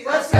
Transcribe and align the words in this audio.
let's 0.00 0.32
go! 0.32 0.38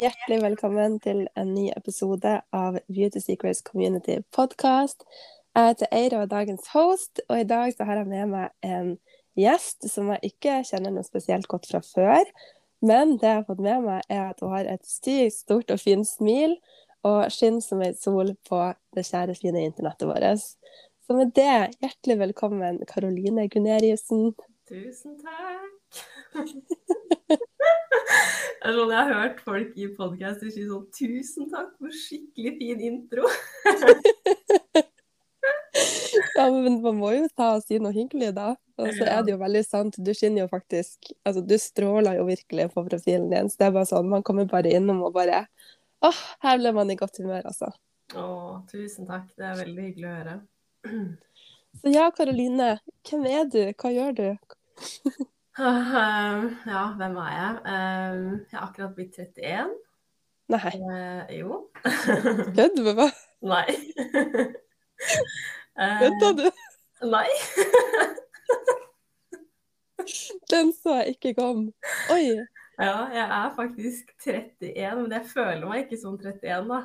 Hjertelig 0.00 0.42
velkommen 0.42 1.00
til 1.00 1.26
en 1.36 1.54
ny 1.54 1.68
episode 1.76 2.40
av 2.52 2.78
Beauty 2.88 3.20
Secrets 3.20 3.62
Community 3.62 4.18
Podcast. 4.34 5.04
Jeg 5.54 5.66
heter 5.66 5.86
Eira 5.92 6.22
og 6.22 6.30
dagens 6.30 6.70
host, 6.74 7.20
og 7.28 7.40
i 7.40 7.44
dag 7.44 7.74
har 7.80 7.96
jeg 7.96 8.06
med 8.06 8.30
meg 8.32 8.48
en 8.62 8.94
gjest 9.38 9.86
som 9.90 10.10
jeg 10.14 10.32
ikke 10.32 10.62
kjenner 10.66 10.94
noe 10.94 11.06
spesielt 11.06 11.46
godt 11.50 11.68
fra 11.70 11.82
før. 11.84 12.24
Men 12.80 13.16
det 13.20 13.28
jeg 13.28 13.40
har 13.40 13.48
fått 13.48 13.60
med 13.60 13.82
meg, 13.84 14.04
er 14.08 14.30
at 14.30 14.40
hun 14.40 14.54
har 14.54 14.68
et 14.68 14.84
sykt 14.88 15.36
stort 15.36 15.72
og 15.72 15.80
fint 15.82 16.08
smil 16.08 16.56
og 17.04 17.32
skinner 17.32 17.64
som 17.64 17.82
ei 17.84 17.92
sol 17.96 18.32
på 18.48 18.60
det 18.96 19.04
kjære, 19.08 19.36
fine 19.36 19.64
internettet 19.68 20.08
vårt. 20.08 20.44
Så 21.04 21.16
med 21.16 21.32
det, 21.36 21.76
hjertelig 21.82 22.18
velkommen, 22.22 22.80
Karoline 22.88 23.48
Guneriussen. 23.52 24.32
Tusen 24.68 25.16
takk. 25.20 25.70
Det 28.60 28.72
sånn 28.76 28.92
jeg 28.92 29.00
har 29.00 29.14
hørt 29.16 29.38
folk 29.42 29.76
i 29.80 29.86
podkaster 29.96 30.50
si 30.52 30.66
sånn 30.68 30.84
Tusen 30.94 31.48
takk 31.52 31.72
for 31.80 31.92
skikkelig 32.04 32.52
fin 32.60 32.82
intro. 32.90 33.24
Ja, 36.40 36.48
men 36.50 36.78
man 36.82 36.98
må 36.98 37.10
jo 37.14 37.26
ta 37.36 37.52
og 37.58 37.64
si 37.66 37.78
noe 37.82 37.92
hyggelig, 37.94 38.32
da. 38.36 38.54
Og 38.80 38.88
så 38.96 39.04
er 39.12 39.22
det 39.26 39.34
jo 39.34 39.40
veldig 39.42 39.62
sant. 39.66 39.98
Du 40.00 40.10
skinner 40.16 40.46
jo 40.46 40.48
faktisk 40.48 41.10
Altså, 41.28 41.42
du 41.44 41.56
stråler 41.60 42.16
jo 42.16 42.24
virkelig 42.28 42.70
på 42.72 42.84
profilen 42.86 43.28
din. 43.32 43.50
Så 43.52 43.60
det 43.60 43.66
er 43.68 43.74
bare 43.76 43.88
sånn, 43.90 44.08
man 44.08 44.24
kommer 44.26 44.48
bare 44.48 44.72
innom 44.72 45.02
og 45.04 45.12
bare 45.18 45.42
Åh, 46.06 46.20
her 46.46 46.56
ble 46.62 46.72
man 46.72 46.88
i 46.90 46.96
godt 46.96 47.18
humør, 47.20 47.44
altså. 47.50 47.68
Å, 48.16 48.22
tusen 48.70 49.04
takk. 49.08 49.26
Det 49.36 49.44
er 49.44 49.58
veldig 49.60 49.82
hyggelig 49.90 50.08
å 50.08 50.14
høre. 50.16 50.38
Så 51.82 51.92
ja, 51.92 52.06
Karoline. 52.16 52.70
Hvem 53.06 53.26
er 53.28 53.44
du? 53.52 53.60
Hva 53.76 53.92
gjør 53.92 54.16
du? 54.16 54.26
Ja, 55.60 56.82
hvem 56.96 57.16
er 57.20 57.32
jeg? 57.34 57.56
Um, 57.68 58.20
jeg 58.48 58.56
har 58.56 58.62
akkurat 58.70 58.94
blitt 58.96 59.18
31. 59.18 59.74
Nei, 60.50 60.70
Eh, 60.72 61.34
jo. 61.42 61.58
kødder 61.84 62.72
du 62.78 62.82
med 62.86 62.96
meg? 63.02 63.18
Nei. 63.52 63.66
Eh, 65.78 65.98
Kødder 66.02 66.32
du? 66.38 66.46
nei. 67.14 67.28
Den 70.50 70.72
så 70.74 70.90
jeg 71.00 71.06
ikke 71.16 71.34
kom. 71.38 71.58
Oi. 72.10 72.24
Ja, 72.80 73.04
jeg 73.12 73.26
er 73.26 73.50
faktisk 73.56 74.04
31, 74.26 75.02
men 75.02 75.12
jeg 75.12 75.26
føler 75.28 75.66
meg 75.68 75.78
ikke 75.84 75.98
som 76.00 76.14
31, 76.16 76.68
da. 76.70 76.78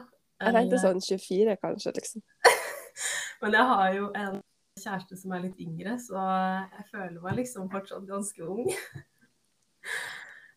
Jeg 0.43 0.53
tenkte 0.57 0.75
Eh, 0.75 0.81
sånn 0.83 0.99
24, 1.01 1.55
kanskje, 1.61 1.91
liksom. 1.95 2.21
Men 3.41 3.51
jeg 3.55 3.65
har 3.71 3.87
jo 3.95 4.05
en 4.19 4.35
kjæreste 4.79 5.15
som 5.19 5.31
er 5.35 5.39
litt 5.45 5.59
yngre, 5.63 5.93
så 6.03 6.19
jeg 6.19 6.83
føler 6.91 7.19
meg 7.23 7.33
liksom 7.39 7.69
fortsatt 7.71 8.05
ganske 8.09 8.41
ung. 8.43 8.67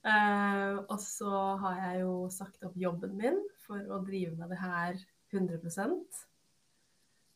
Uh, 0.02 0.82
og 0.92 0.98
så 1.02 1.30
har 1.62 1.74
jeg 1.84 1.94
jo 2.02 2.12
sagt 2.34 2.58
opp 2.66 2.74
jobben 2.78 3.14
min 3.18 3.38
for 3.66 3.78
å 3.94 3.96
drive 4.06 4.34
med 4.38 4.48
det 4.54 4.60
her 4.62 4.92
100 5.34 5.58
Eh, 5.62 6.26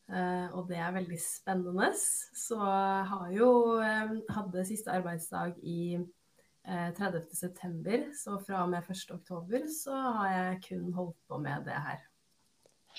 og 0.09 0.67
det 0.69 0.77
er 0.77 0.95
veldig 0.95 1.19
spennende. 1.21 1.91
Så 1.95 2.57
har 2.59 3.29
jo 3.33 3.49
eh, 3.81 4.17
hadde 4.35 4.65
siste 4.67 4.91
arbeidsdag 4.91 5.55
i 5.63 5.95
eh, 5.95 6.89
30.9., 6.99 8.09
så 8.23 8.39
fra 8.43 8.63
og 8.63 8.73
med 8.73 8.89
1.10 8.89 9.69
så 9.71 9.95
har 10.19 10.33
jeg 10.33 10.61
kun 10.67 10.91
holdt 10.93 11.17
på 11.27 11.39
med 11.43 11.65
det 11.69 11.79
her. 11.87 12.01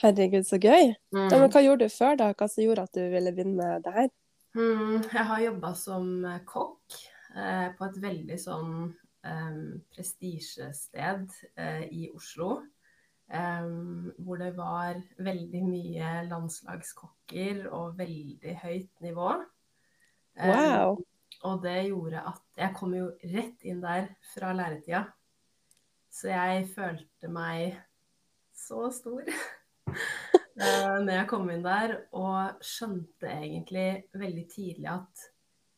Herregud, 0.01 0.43
så 0.43 0.59
gøy. 0.59 0.91
Ja, 1.15 1.39
men 1.39 1.51
hva 1.53 1.63
gjorde 1.63 1.87
du 1.87 1.93
før, 1.95 2.17
da? 2.19 2.33
Hva 2.35 2.49
som 2.51 2.65
gjorde 2.65 2.89
at 2.89 2.97
du 2.97 3.05
ville 3.13 3.33
begynne 3.35 3.55
med 3.61 3.85
det 3.85 3.93
her? 3.95 4.09
Mm, 4.55 5.03
jeg 5.13 5.27
har 5.29 5.43
jobba 5.43 5.71
som 5.79 6.09
kokk 6.47 6.97
eh, 7.37 7.69
på 7.79 7.87
et 7.87 8.01
veldig 8.03 8.39
sånn 8.39 8.75
eh, 9.27 9.61
prestisjested 9.95 11.31
eh, 11.59 11.85
i 11.91 12.09
Oslo. 12.15 12.61
Hvor 13.29 14.37
det 14.39 14.51
var 14.57 14.99
veldig 15.25 15.63
mye 15.65 16.09
landslagskokker 16.29 17.65
og 17.73 17.97
veldig 17.99 18.57
høyt 18.63 19.05
nivå. 19.05 19.33
Wow. 20.35 20.97
og 21.47 21.61
det 21.63 21.77
gjorde 21.87 22.25
at 22.27 22.59
jeg 22.59 22.75
kom 22.75 22.95
jo 22.97 23.05
rett 23.31 23.61
inn 23.63 23.83
der 23.85 24.09
fra 24.33 24.51
læretida. 24.57 25.05
Så 26.11 26.31
jeg 26.31 26.67
følte 26.75 27.31
meg 27.31 27.77
så 28.55 28.89
stor 28.95 29.23
eh, 29.31 30.97
når 31.03 31.13
jeg 31.13 31.29
kom 31.31 31.49
inn 31.51 31.65
der, 31.65 31.97
og 32.15 32.63
skjønte 32.65 33.31
egentlig 33.31 34.05
veldig 34.15 34.45
tidlig 34.53 34.91
at 34.95 35.25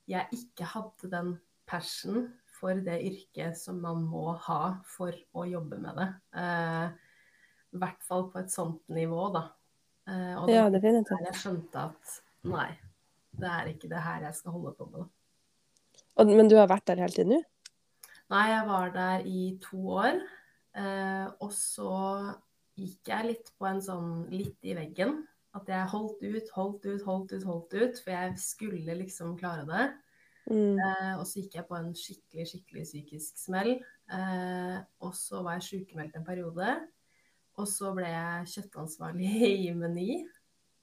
jeg 0.06 0.28
ikke 0.36 0.68
hadde 0.72 1.12
den 1.12 1.32
passion 1.66 2.28
for 2.56 2.78
det 2.84 3.00
yrket 3.04 3.58
som 3.58 3.80
man 3.82 4.04
må 4.08 4.36
ha 4.46 4.76
for 4.88 5.16
å 5.36 5.44
jobbe 5.48 5.80
med 5.82 5.98
det. 5.98 6.08
Eh, 6.40 7.05
I 7.76 7.80
hvert 7.82 8.02
fall 8.06 8.30
på 8.32 8.40
et 8.40 8.52
sånt 8.52 8.82
nivå, 8.92 9.28
da. 9.34 9.44
Eh, 10.08 10.32
og 10.38 10.48
det 10.48 10.56
Ja, 10.56 10.70
definitivt. 10.72 11.26
jeg 11.26 11.38
skjønte 11.42 11.84
at 11.90 12.16
nei, 12.46 12.70
det 13.36 13.52
er 13.52 13.70
ikke 13.72 13.90
det 13.90 14.00
her 14.02 14.26
jeg 14.28 14.38
skal 14.38 14.56
holde 14.56 14.72
på 14.78 14.88
med. 14.94 15.06
Og, 16.16 16.32
men 16.32 16.48
du 16.48 16.56
har 16.56 16.68
vært 16.70 16.86
der 16.88 17.02
hele 17.04 17.12
tiden, 17.12 17.36
nå? 17.36 17.42
Nei, 18.32 18.46
jeg 18.50 18.66
var 18.66 18.90
der 18.94 19.26
i 19.28 19.42
to 19.62 19.80
år. 20.00 20.20
Eh, 20.76 21.26
og 21.44 21.52
så 21.54 21.92
gikk 22.76 23.12
jeg 23.12 23.28
litt 23.30 23.52
på 23.56 23.68
en 23.68 23.82
sånn 23.84 24.10
litt 24.32 24.64
i 24.66 24.74
veggen. 24.76 25.20
At 25.56 25.68
jeg 25.72 25.88
holdt 25.92 26.24
ut, 26.24 26.50
holdt 26.56 26.88
ut, 26.88 27.04
holdt 27.06 27.36
ut, 27.36 27.46
holdt 27.48 27.76
ut. 27.76 28.00
For 28.02 28.12
jeg 28.12 28.34
skulle 28.42 28.98
liksom 28.98 29.36
klare 29.40 29.64
det. 29.68 29.86
Mm. 30.50 30.78
Eh, 30.78 31.14
og 31.18 31.24
så 31.26 31.40
gikk 31.40 31.56
jeg 31.58 31.68
på 31.68 31.78
en 31.78 31.92
skikkelig, 31.96 32.48
skikkelig 32.50 32.84
psykisk 32.88 33.40
smell. 33.40 33.72
Eh, 34.12 34.76
og 35.02 35.16
så 35.18 35.42
var 35.46 35.58
jeg 35.58 35.68
sykemeldt 35.70 36.18
en 36.18 36.26
periode. 36.26 36.76
Og 37.56 37.68
så 37.70 37.92
ble 37.96 38.08
jeg 38.10 38.50
kjøttansvarlig 38.54 39.30
i 39.68 39.72
Meny. 39.76 40.10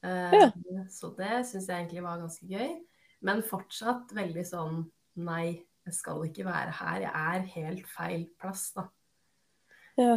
Eh, 0.04 0.34
Ja. 0.34 0.50
Så 0.92 1.14
det 1.16 1.44
syns 1.48 1.70
jeg 1.70 1.78
egentlig 1.86 2.04
var 2.04 2.20
ganske 2.20 2.48
gøy. 2.50 2.74
Men 3.24 3.44
fortsatt 3.48 4.12
veldig 4.16 4.44
sånn 4.48 4.84
Nei, 5.24 5.62
jeg 5.86 5.94
skal 5.94 6.24
ikke 6.26 6.44
være 6.48 6.72
her. 6.74 7.04
Jeg 7.06 7.14
er 7.14 7.50
helt 7.54 7.90
feil 7.94 8.24
plass, 8.42 8.72
da. 8.74 8.88
Ja. 10.00 10.16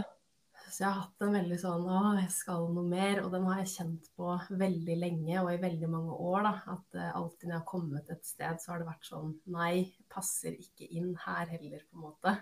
Så 0.72 0.80
jeg 0.82 0.88
har 0.88 1.02
hatt 1.04 1.22
en 1.22 1.34
veldig 1.36 1.58
sånn 1.60 1.84
Å, 1.84 1.98
jeg 2.16 2.30
skal 2.32 2.64
noe 2.74 2.88
mer. 2.88 3.20
Og 3.22 3.28
den 3.34 3.44
har 3.46 3.60
jeg 3.60 3.74
kjent 3.74 4.08
på 4.16 4.32
veldig 4.58 4.96
lenge 4.98 5.36
og 5.42 5.52
i 5.52 5.60
veldig 5.62 5.90
mange 5.92 6.16
år. 6.16 6.48
da, 6.48 6.54
At 6.78 6.96
eh, 6.98 7.12
alltid 7.20 7.46
når 7.50 7.54
jeg 7.54 7.60
har 7.60 7.68
kommet 7.68 8.10
et 8.16 8.26
sted, 8.26 8.62
så 8.64 8.72
har 8.72 8.80
det 8.82 8.88
vært 8.88 9.10
sånn 9.12 9.34
Nei, 9.52 9.74
passer 10.10 10.56
ikke 10.56 10.88
inn 10.88 11.12
her 11.26 11.52
heller, 11.52 11.84
på 11.86 12.00
en 12.00 12.06
måte. 12.08 12.34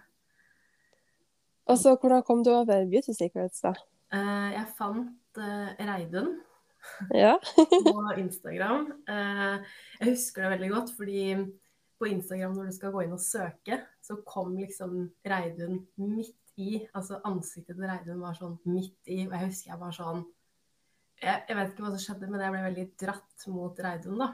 Og 1.67 1.81
så 1.81 1.97
hvordan 1.97 2.23
kom 2.25 2.43
du 2.47 2.53
over 2.55 2.87
Beauty 2.89 3.13
Secrets, 3.17 3.61
da? 3.65 3.75
Eh, 4.15 4.49
jeg 4.55 4.71
fant 4.79 5.41
eh, 5.43 5.85
Reidun 5.89 6.37
Ja. 7.17 7.35
på 7.89 8.05
Instagram. 8.21 8.89
Eh, 9.09 9.75
jeg 10.01 10.13
husker 10.13 10.45
det 10.45 10.53
veldig 10.55 10.71
godt, 10.75 10.95
fordi 10.99 11.25
på 11.99 12.11
Instagram 12.11 12.55
når 12.57 12.69
du 12.69 12.77
skal 12.77 12.93
gå 12.93 13.05
inn 13.05 13.17
og 13.17 13.23
søke, 13.23 13.81
så 14.05 14.19
kom 14.27 14.57
liksom 14.61 14.97
Reidun 15.27 15.81
midt 15.97 16.37
i. 16.61 16.85
Altså 16.95 17.23
ansiktet 17.27 17.79
til 17.79 17.89
Reidun 17.89 18.23
var 18.23 18.37
sånn 18.39 18.59
midt 18.69 19.11
i, 19.11 19.25
og 19.27 19.37
jeg 19.37 19.49
husker 19.49 19.73
jeg 19.73 19.83
var 19.83 19.97
sånn 19.97 20.25
jeg, 21.23 21.45
jeg 21.49 21.57
vet 21.57 21.71
ikke 21.71 21.85
hva 21.85 21.93
som 21.95 22.03
skjedde, 22.03 22.29
men 22.29 22.43
jeg 22.43 22.53
ble 22.53 22.65
veldig 22.67 22.87
dratt 23.01 23.47
mot 23.55 23.79
Reidun, 23.87 24.21
da. 24.21 24.33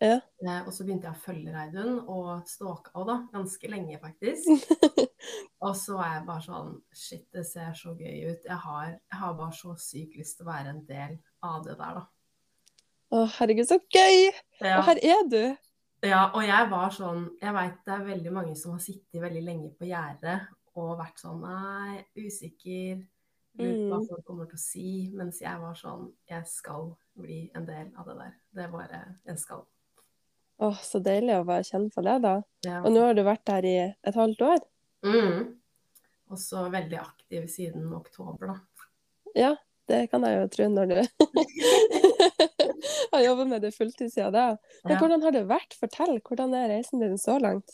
Ja. 0.00 0.16
Eh, 0.40 0.60
og 0.66 0.72
så 0.72 0.84
begynte 0.86 1.10
jeg 1.10 1.12
å 1.18 1.20
følge 1.20 1.52
Reidun, 1.52 1.98
og 2.08 2.46
stalka 2.48 2.92
henne 2.94 3.06
da, 3.12 3.16
ganske 3.34 3.68
lenge, 3.68 3.98
faktisk. 4.00 4.48
Og 5.60 5.74
så 5.76 5.98
var 5.98 6.14
jeg 6.14 6.22
bare 6.24 6.40
sånn 6.46 6.70
Shit, 6.96 7.26
det 7.36 7.42
ser 7.44 7.74
så 7.76 7.92
gøy 7.92 8.30
ut. 8.32 8.46
Jeg 8.48 8.56
har, 8.62 8.86
jeg 8.96 9.18
har 9.20 9.34
bare 9.36 9.52
så 9.58 9.74
sykt 9.76 10.16
lyst 10.16 10.38
til 10.38 10.46
å 10.46 10.50
være 10.54 10.72
en 10.72 10.78
del 10.88 11.18
av 11.44 11.66
det 11.66 11.74
der, 11.76 11.98
da. 11.98 12.06
Å, 13.12 13.24
herregud, 13.36 13.66
så 13.68 13.76
gøy! 13.92 14.30
Ja. 14.62 14.78
Og 14.78 14.86
her 14.88 15.00
er 15.04 15.26
du! 15.28 15.42
Ja, 16.06 16.22
og 16.32 16.40
jeg 16.46 16.68
var 16.70 16.94
sånn 16.96 17.26
Jeg 17.42 17.52
veit 17.52 17.80
det 17.84 17.92
er 17.92 18.06
veldig 18.06 18.30
mange 18.32 18.54
som 18.56 18.72
har 18.72 18.80
sittet 18.80 19.20
veldig 19.20 19.42
lenge 19.44 19.68
på 19.76 19.84
gjerdet 19.90 20.38
og 20.80 20.94
vært 21.02 21.20
sånn 21.20 21.42
Nei, 21.44 21.98
usikker. 22.16 23.02
Lurer 23.60 23.74
på 23.76 23.90
hva 23.90 23.98
Mm. 24.00 24.06
folk 24.08 24.24
kommer 24.24 24.46
til 24.48 24.56
å 24.56 24.62
si. 24.62 24.86
Mens 25.12 25.42
jeg 25.42 25.60
var 25.60 25.74
sånn 25.76 26.06
Jeg 26.30 26.46
skal 26.48 26.94
bli 27.18 27.50
en 27.58 27.66
del 27.68 27.90
av 28.00 28.06
det 28.08 28.16
der. 28.22 28.32
Det 28.56 28.64
er 28.64 28.72
bare 28.72 29.02
Jeg 29.28 29.42
skal. 29.42 29.66
Å, 30.60 30.74
så 30.84 31.00
deilig 31.00 31.38
å 31.40 31.44
bare 31.48 31.64
kjenne 31.64 31.88
på 31.94 32.02
det, 32.04 32.18
da. 32.22 32.34
Ja. 32.66 32.82
Og 32.84 32.92
nå 32.92 33.00
har 33.06 33.14
du 33.16 33.22
vært 33.24 33.46
der 33.48 33.64
i 33.64 33.76
et 34.04 34.14
halvt 34.18 34.42
år? 34.44 34.58
Mm. 35.06 35.54
Og 36.30 36.38
så 36.38 36.66
veldig 36.70 36.98
aktiv 37.00 37.46
siden 37.50 37.88
oktober, 37.96 38.46
da. 38.52 38.56
Ja, 39.34 39.54
det 39.88 40.10
kan 40.12 40.22
jeg 40.26 40.36
jo 40.36 40.48
tro 40.52 40.66
når 40.70 40.86
du 40.90 41.00
har 43.12 43.20
jobba 43.24 43.44
med 43.44 43.62
det 43.64 43.72
fulltid 43.74 44.12
siden 44.12 44.32
da. 44.34 44.56
Men 44.84 44.92
Ja. 44.92 44.98
hvordan 45.00 45.22
har 45.22 45.30
det 45.32 45.46
vært? 45.48 45.74
Fortell, 45.80 46.20
hvordan 46.20 46.54
er 46.54 46.68
reisen 46.68 47.00
din 47.00 47.16
så 47.18 47.38
langt? 47.40 47.70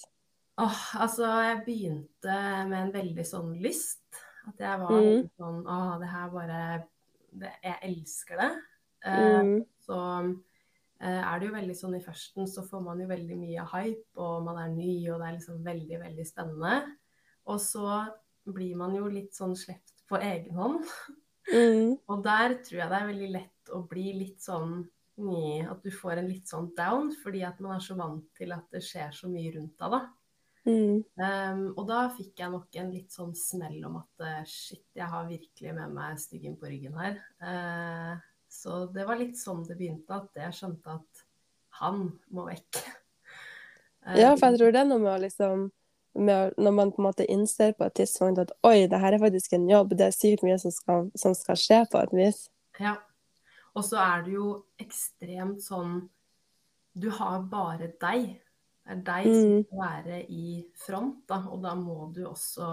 Åh, 0.58 0.84
altså, 1.02 1.26
jeg 1.44 1.64
begynte 1.66 2.36
med 2.70 2.78
en 2.86 2.92
veldig 2.94 3.26
sånn 3.28 3.50
lyst. 3.60 4.00
At 4.48 4.58
jeg 4.62 4.78
var 4.78 4.92
Mm. 5.02 5.28
sånn 5.36 5.64
Å, 5.66 5.98
det 6.00 6.08
her 6.08 6.28
bare 6.30 6.84
det, 7.32 7.52
Jeg 7.62 7.78
elsker 7.82 8.36
det. 8.36 8.52
Eh, 9.04 9.42
Mm. 9.42 9.66
Så 9.86 10.44
er 11.00 11.40
det 11.40 11.48
jo 11.48 11.54
veldig 11.56 11.74
sånn 11.76 11.96
i 11.98 12.04
førsten 12.04 12.48
så 12.48 12.62
får 12.64 12.80
man 12.84 13.00
jo 13.02 13.08
veldig 13.10 13.36
mye 13.36 13.64
hype, 13.72 14.06
og 14.22 14.46
man 14.46 14.60
er 14.62 14.70
ny, 14.72 14.92
og 15.10 15.20
det 15.20 15.26
er 15.26 15.36
liksom 15.36 15.58
veldig, 15.66 15.98
veldig 16.00 16.26
spennende. 16.28 16.78
Og 17.52 17.60
så 17.62 18.00
blir 18.46 18.76
man 18.78 18.94
jo 18.96 19.06
litt 19.10 19.34
sånn 19.36 19.54
slept 19.58 20.04
på 20.08 20.20
egen 20.22 20.56
hånd. 20.56 20.84
Mm. 21.52 21.96
Og 22.10 22.22
der 22.24 22.56
tror 22.66 22.80
jeg 22.80 22.90
det 22.90 22.98
er 22.98 23.10
veldig 23.10 23.32
lett 23.34 23.74
å 23.74 23.82
bli 23.86 24.12
litt 24.18 24.42
sånn 24.42 24.80
ny, 25.22 25.62
at 25.64 25.82
du 25.84 25.90
får 25.94 26.20
en 26.20 26.28
litt 26.28 26.50
sånn 26.50 26.70
down, 26.76 27.12
fordi 27.22 27.42
at 27.46 27.60
man 27.64 27.76
er 27.76 27.84
så 27.84 27.96
vant 27.98 28.26
til 28.36 28.52
at 28.56 28.66
det 28.74 28.82
skjer 28.84 29.14
så 29.16 29.30
mye 29.32 29.52
rundt 29.54 29.76
deg, 29.80 29.94
da. 29.94 30.00
Mm. 30.66 31.02
Um, 31.14 31.60
og 31.78 31.84
da 31.86 32.00
fikk 32.10 32.42
jeg 32.42 32.50
nok 32.50 32.78
en 32.80 32.88
litt 32.90 33.14
sånn 33.14 33.36
smell 33.38 33.78
om 33.86 34.00
at 34.00 34.24
eh, 34.26 34.40
shit, 34.50 34.82
jeg 34.98 35.06
har 35.12 35.28
virkelig 35.28 35.74
med 35.76 35.94
meg 35.94 36.18
styggen 36.18 36.56
på 36.58 36.66
ryggen 36.72 36.98
her. 36.98 37.20
Eh, 37.38 38.24
så 38.56 38.86
det 38.92 39.04
var 39.08 39.18
litt 39.20 39.36
sånn 39.38 39.64
det 39.68 39.76
begynte, 39.78 40.16
at 40.16 40.40
jeg 40.40 40.54
skjønte 40.56 40.94
at 40.98 41.24
han 41.82 42.06
må 42.32 42.46
vekk. 42.48 42.80
Eh, 44.06 44.16
Ja, 44.22 44.36
for 44.38 44.48
jeg 44.52 44.58
tror 44.60 44.72
det 44.72 44.80
er 44.84 44.88
noe 44.88 45.02
med 45.02 45.12
å 45.16 45.22
liksom 45.24 45.66
med, 46.16 46.54
Når 46.56 46.72
man 46.72 46.90
på 46.94 47.02
en 47.02 47.08
måte 47.10 47.26
innser 47.28 47.74
på 47.76 47.84
et 47.84 47.94
tidspunkt 47.98 48.38
at 48.40 48.52
oi, 48.64 48.86
det 48.88 49.00
her 49.02 49.12
er 49.12 49.20
faktisk 49.20 49.52
en 49.52 49.66
jobb, 49.68 49.90
det 49.98 50.06
er 50.06 50.14
sykt 50.16 50.44
mye 50.46 50.56
som 50.62 50.72
skal, 50.72 51.10
som 51.18 51.34
skal 51.36 51.58
skje 51.60 51.80
på 51.92 52.00
et 52.00 52.14
vis. 52.16 52.38
Ja. 52.80 52.94
Og 53.76 53.84
så 53.84 53.98
er 54.00 54.22
det 54.24 54.32
jo 54.38 54.46
ekstremt 54.80 55.60
sånn 55.60 56.06
Du 56.96 57.10
har 57.12 57.42
bare 57.52 57.90
deg. 58.00 58.30
Det 58.86 58.94
er 58.94 59.02
deg 59.04 59.26
som 59.26 59.50
Mm. 59.50 59.64
skal 59.66 59.82
være 59.82 60.22
i 60.32 60.64
front, 60.86 61.18
da, 61.28 61.42
og 61.52 61.60
da 61.66 61.74
må 61.76 62.06
du 62.14 62.22
også 62.24 62.70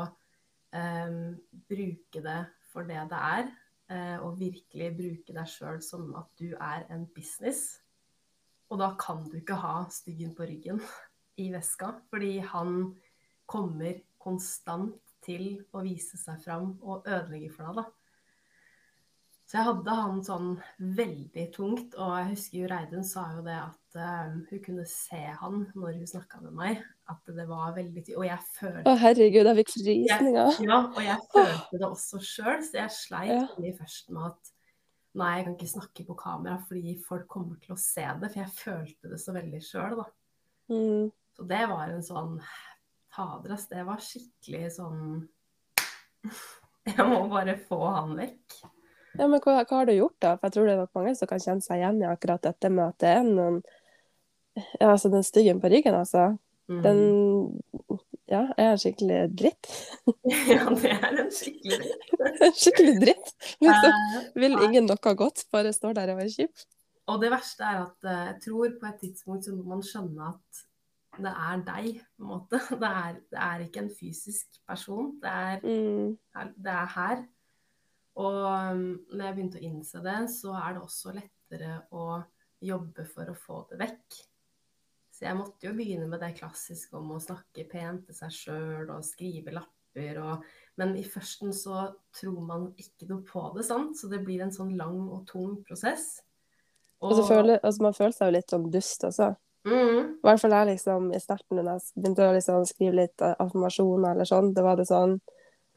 em, 0.72 1.36
bruke 1.68 2.22
det 2.24 2.38
for 2.72 2.88
det 2.88 3.02
det 3.12 3.20
er. 3.20 3.52
Eh, 3.94 4.18
og 4.20 4.40
virkelig 4.42 4.90
bruke 4.98 5.36
deg 5.36 5.50
sjøl 5.50 5.80
som 5.86 6.10
at 6.20 6.30
du 6.42 6.54
er 6.58 6.88
en 6.94 7.06
business. 7.16 7.80
Og 8.74 8.82
da 8.82 8.94
kan 9.00 9.24
du 9.30 9.38
ikke 9.40 9.60
ha 9.62 9.84
styggen 9.94 10.34
på 10.36 10.48
ryggen 10.50 10.82
i 11.44 11.50
veska, 11.54 11.94
fordi 12.10 12.38
han 12.54 12.94
kommer 13.50 14.02
konstant 14.24 15.00
til 15.24 15.62
å 15.76 15.84
vise 15.86 16.18
seg 16.20 16.42
fram 16.44 16.74
og 16.82 17.08
ødelegge 17.08 17.52
for 17.54 17.70
deg, 17.70 17.84
da. 17.84 17.86
Så 19.44 19.60
jeg 19.60 19.68
hadde 19.68 19.96
han 20.00 20.22
sånn 20.26 20.52
veldig 20.98 21.48
tungt, 21.54 21.98
og 22.00 22.14
jeg 22.18 22.30
husker 22.32 22.58
jo 22.62 22.70
Reidun 22.72 23.06
sa 23.06 23.28
jo 23.36 23.44
det 23.46 23.58
at 23.60 23.83
eh, 24.00 24.34
hun 24.50 24.60
kunne 24.66 24.86
se 24.90 25.20
han 25.40 25.60
når 25.76 25.98
hun 26.00 26.08
snakka 26.10 26.42
med 26.44 26.56
meg, 26.58 26.82
at 27.10 27.32
det 27.36 27.46
var 27.50 27.74
veldig 27.76 28.04
Og 28.18 28.26
jeg 28.26 28.40
følte 28.56 28.84
Å, 28.90 28.96
herregud, 29.02 29.50
jeg 29.50 29.60
fikk 29.62 29.74
frysninger. 29.76 30.60
ja, 30.66 30.80
og 30.88 31.02
jeg 31.04 31.20
følte 31.34 31.80
det 31.82 31.88
også 31.90 32.22
sjøl, 32.24 32.60
så 32.66 32.80
jeg 32.82 32.96
sleit 32.98 33.32
Ja. 33.34 33.42
veldig 33.56 33.74
først 33.80 34.10
med 34.16 34.26
at 34.32 34.52
nei, 35.14 35.32
jeg 35.38 35.46
kan 35.46 35.56
ikke 35.58 35.72
snakke 35.76 36.06
på 36.08 36.16
kamera 36.18 36.58
fordi 36.68 36.96
folk 37.08 37.28
kommer 37.30 37.60
til 37.62 37.76
å 37.76 37.80
se 37.80 38.06
det, 38.22 38.32
for 38.34 38.40
jeg 38.42 38.56
følte 38.58 39.10
det 39.12 39.20
så 39.22 39.36
veldig 39.36 39.62
sjøl, 39.62 39.98
da. 40.02 40.08
Mm. 40.74 41.12
Så 41.38 41.48
det 41.50 41.64
var 41.70 41.90
en 41.90 42.06
sånn 42.06 42.40
Fader, 43.14 43.52
ass, 43.54 43.68
det 43.70 43.84
var 43.86 44.00
skikkelig 44.02 44.72
sånn 44.80 45.28
Jeg 46.88 47.06
må 47.08 47.28
bare 47.32 47.54
få 47.70 47.78
han 47.94 48.16
vekk. 48.18 48.56
Ja, 49.14 49.28
men 49.30 49.38
hva, 49.44 49.60
hva 49.62 49.78
har 49.78 49.86
du 49.86 49.94
gjort, 49.94 50.16
da? 50.24 50.34
For 50.40 50.50
jeg 50.50 50.56
tror 50.56 50.66
det 50.68 50.74
er 50.74 50.80
nok 50.82 50.96
mange 50.98 51.14
som 51.20 51.30
kan 51.30 51.42
kjenne 51.44 51.62
seg 51.62 51.78
igjen 51.84 52.00
i 52.02 52.08
akkurat 52.10 52.42
dette 52.48 52.72
med 52.74 52.88
at 52.88 52.98
det 53.04 53.12
er 53.20 53.28
noen 53.28 53.60
altså 54.80 55.10
den 55.14 55.24
styggen 55.26 55.62
på 55.62 55.72
ryggen, 55.72 55.96
altså. 55.98 56.34
Mm. 56.72 56.82
Den 56.84 57.00
ja, 58.32 58.46
er 58.58 58.72
en 58.72 58.80
skikkelig 58.82 59.18
dritt. 59.38 59.70
Ja, 60.54 60.68
det 60.72 60.92
er 60.94 61.18
en 61.26 61.32
skikkelig 61.34 61.80
dritt. 61.82 62.60
skikkelig 62.64 62.94
dritt. 63.02 63.34
Liksom. 63.60 63.98
Eh, 63.98 64.30
Vil 64.40 64.56
ingen 64.68 64.88
noe 64.90 65.16
godt, 65.20 65.46
bare 65.54 65.74
står 65.76 65.98
der 65.98 66.14
og 66.16 66.22
er 66.24 66.32
kjip. 66.32 66.64
Og 67.12 67.20
det 67.20 67.34
verste 67.34 67.68
er 67.68 67.82
at 67.84 68.08
eh, 68.08 68.22
jeg 68.32 68.38
tror 68.46 68.78
på 68.80 68.88
et 68.90 69.02
tidspunkt 69.04 69.46
så 69.46 69.56
må 69.58 69.76
man 69.76 69.84
skjønne 69.86 70.30
at 70.32 70.64
det 71.20 71.30
er 71.30 71.60
deg, 71.68 72.00
på 72.18 72.24
en 72.24 72.30
måte. 72.32 72.58
Det 72.82 72.90
er, 72.90 73.18
det 73.30 73.42
er 73.46 73.66
ikke 73.68 73.84
en 73.84 73.92
fysisk 73.94 74.62
person. 74.68 75.12
Det 75.22 75.30
er, 75.30 75.60
Mm. 75.62 76.16
det 76.58 76.74
er 76.74 76.88
her. 76.96 77.26
Og 78.16 78.36
um, 78.46 78.82
når 79.14 79.26
jeg 79.26 79.36
begynte 79.36 79.60
å 79.60 79.66
innse 79.68 80.02
det, 80.06 80.20
så 80.30 80.54
er 80.58 80.74
det 80.76 80.82
også 80.84 81.14
lettere 81.16 81.80
å 81.94 82.22
jobbe 82.62 83.06
for 83.10 83.30
å 83.30 83.36
få 83.38 83.60
det 83.72 83.80
vekk. 83.82 84.18
Så 85.24 85.30
jeg 85.30 85.40
måtte 85.40 85.68
jo 85.70 85.72
begynne 85.78 86.06
med 86.12 86.20
det 86.20 86.34
klassiske 86.36 86.98
om 87.00 87.14
å 87.16 87.22
snakke 87.24 87.64
pent 87.72 88.02
til 88.10 88.16
seg 88.18 88.34
sjøl 88.36 88.90
og 88.92 89.06
skrive 89.08 89.54
lapper 89.56 90.20
og 90.20 90.44
Men 90.76 90.96
i 90.98 91.04
førsten 91.06 91.54
så 91.56 91.86
tror 92.18 92.42
man 92.44 92.66
ikke 92.82 93.08
noe 93.08 93.22
på 93.24 93.44
det, 93.56 93.64
sant? 93.64 93.94
Så 93.96 94.10
det 94.12 94.24
blir 94.26 94.42
en 94.44 94.52
sånn 94.52 94.74
lang 94.76 94.98
og 95.06 95.22
tung 95.30 95.60
prosess. 95.64 96.18
Og 97.00 97.14
så 97.14 97.28
føler, 97.28 97.60
altså, 97.62 97.86
man 97.86 97.96
føler 97.96 98.16
seg 98.18 98.32
jo 98.32 98.36
litt 98.36 98.52
sånn 98.52 98.66
dust 98.74 99.06
også. 99.08 99.30
Mm, 99.70 100.00
I 100.18 100.28
hvert 100.28 100.42
fall 100.42 100.56
jeg 100.58 100.70
liksom 100.74 101.12
i 101.14 101.22
starten 101.24 101.62
da 101.62 101.78
jeg 101.78 101.86
begynte 101.94 102.26
å 102.26 102.34
liksom 102.36 102.66
skrive 102.68 102.98
litt 102.98 103.24
eh, 103.24 103.36
affirmasjoner 103.46 104.18
eller 104.18 104.28
sånn, 104.28 104.50
da 104.58 104.66
var 104.66 104.82
det 104.82 104.90
sånn 104.90 105.20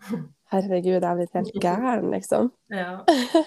Herregud, 0.54 0.96
jeg 0.96 1.06
er 1.06 1.20
blitt 1.20 1.36
helt 1.36 1.60
gæren, 1.60 2.08
liksom. 2.16 2.50
ja. 2.74 3.04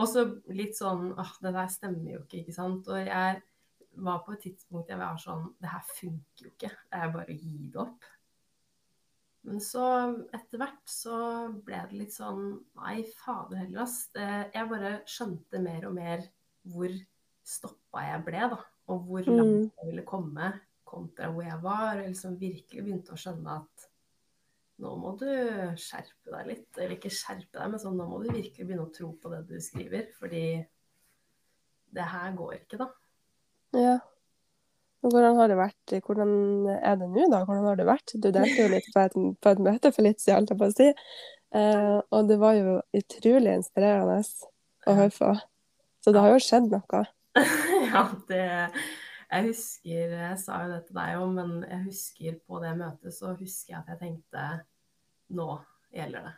Og 0.00 0.06
så 0.08 0.22
litt 0.54 0.76
sånn 0.78 1.10
åh, 1.16 1.32
det 1.42 1.50
der 1.56 1.72
stemmer 1.72 2.14
jo 2.14 2.20
ikke, 2.22 2.44
ikke 2.44 2.54
sant. 2.54 2.86
Og 2.88 3.00
jeg 3.00 3.40
var 3.94 4.22
på 4.24 4.32
et 4.32 4.40
tidspunkt 4.46 4.88
jeg 4.88 4.98
var 4.98 5.18
sånn 5.20 5.54
Det 5.60 5.68
her 5.68 5.82
funker 5.98 6.46
jo 6.46 6.50
ikke. 6.52 6.70
Det 6.90 6.98
er 6.98 7.12
bare 7.12 7.32
å 7.32 7.36
gi 7.38 7.68
det 7.72 7.80
opp. 7.82 8.04
Men 9.42 9.58
så 9.60 9.84
etter 10.32 10.60
hvert 10.62 10.88
så 10.88 11.16
ble 11.66 11.80
det 11.90 11.98
litt 11.98 12.14
sånn 12.14 12.44
Nei, 12.78 13.02
fader 13.24 13.58
heller, 13.64 13.82
ass. 13.82 14.06
Det, 14.14 14.26
jeg 14.54 14.70
bare 14.70 14.92
skjønte 15.10 15.62
mer 15.64 15.86
og 15.88 15.96
mer 15.98 16.22
hvor 16.72 16.92
stoppa 17.42 18.04
jeg 18.06 18.24
ble, 18.28 18.44
da. 18.54 18.60
Og 18.92 19.06
hvor 19.08 19.26
Mm. 19.26 19.36
langt 19.38 19.72
jeg 19.80 19.88
ville 19.90 20.04
komme 20.06 20.52
kontra 20.86 21.30
hvor 21.32 21.42
jeg 21.44 21.60
var. 21.62 21.98
Og 21.98 22.06
liksom 22.08 22.38
virkelig 22.38 22.84
begynte 22.84 23.12
å 23.12 23.18
skjønne 23.18 23.56
at 23.62 23.88
nå 24.82 24.96
må 24.98 25.12
du 25.18 25.26
skjerpe 25.78 26.30
deg 26.32 26.46
litt. 26.46 26.78
Eller 26.78 26.96
ikke 26.96 27.10
skjerpe 27.10 27.58
deg, 27.58 27.70
men 27.70 27.80
sånn, 27.82 27.96
nå 27.98 28.06
må 28.08 28.22
du 28.22 28.30
virkelig 28.30 28.66
begynne 28.66 28.86
å 28.86 28.94
tro 28.94 29.12
på 29.18 29.30
det 29.34 29.42
du 29.50 29.56
skriver. 29.60 30.08
Fordi 30.18 30.44
det 31.92 32.06
her 32.14 32.32
går 32.38 32.54
ikke, 32.60 32.78
da. 32.78 32.88
Ja. 33.76 33.98
Hvordan 35.02 35.34
har 35.40 35.48
det 35.50 35.56
vært? 35.58 35.92
Hvordan 36.06 36.32
er 36.76 36.98
det 37.00 37.08
nå, 37.10 37.24
da? 37.32 37.40
Hvordan 37.44 37.64
har 37.66 37.78
det 37.80 37.86
vært? 37.88 38.12
Du 38.14 38.28
delte 38.30 38.54
jo 38.60 38.68
litt 38.70 38.86
på 38.94 39.00
et, 39.02 39.16
på 39.42 39.50
et 39.50 39.62
møte 39.66 39.90
for 39.94 40.06
litt 40.06 40.20
siden, 40.22 40.36
holdt 40.44 40.52
jeg 40.54 40.60
på 40.60 40.68
å 40.68 40.74
si. 40.76 40.90
Eh, 41.58 41.96
og 42.14 42.28
det 42.30 42.36
var 42.40 42.54
jo 42.56 42.76
utrolig 42.96 43.56
inspirerende 43.58 44.20
å 44.86 44.94
høre 44.96 45.14
på. 45.16 45.32
Så 46.04 46.14
det 46.14 46.22
har 46.22 46.30
jo 46.36 46.42
skjedd 46.42 46.70
noe. 46.72 47.02
ja, 47.92 48.04
det 48.28 48.44
Jeg 49.32 49.44
husker 49.48 50.14
Jeg 50.20 50.38
sa 50.42 50.58
jo 50.62 50.70
det 50.74 50.80
til 50.86 50.96
deg 51.00 51.18
òg, 51.18 51.28
men 51.38 51.52
jeg 51.64 51.82
husker 51.88 52.38
på 52.46 52.60
det 52.62 52.72
møtet 52.76 53.14
så 53.16 53.32
husker 53.38 53.72
jeg 53.72 53.78
at 53.80 53.90
jeg 53.94 54.00
tenkte 54.02 54.46
Nå 55.32 55.46
gjelder 55.96 56.26
det. 56.28 56.34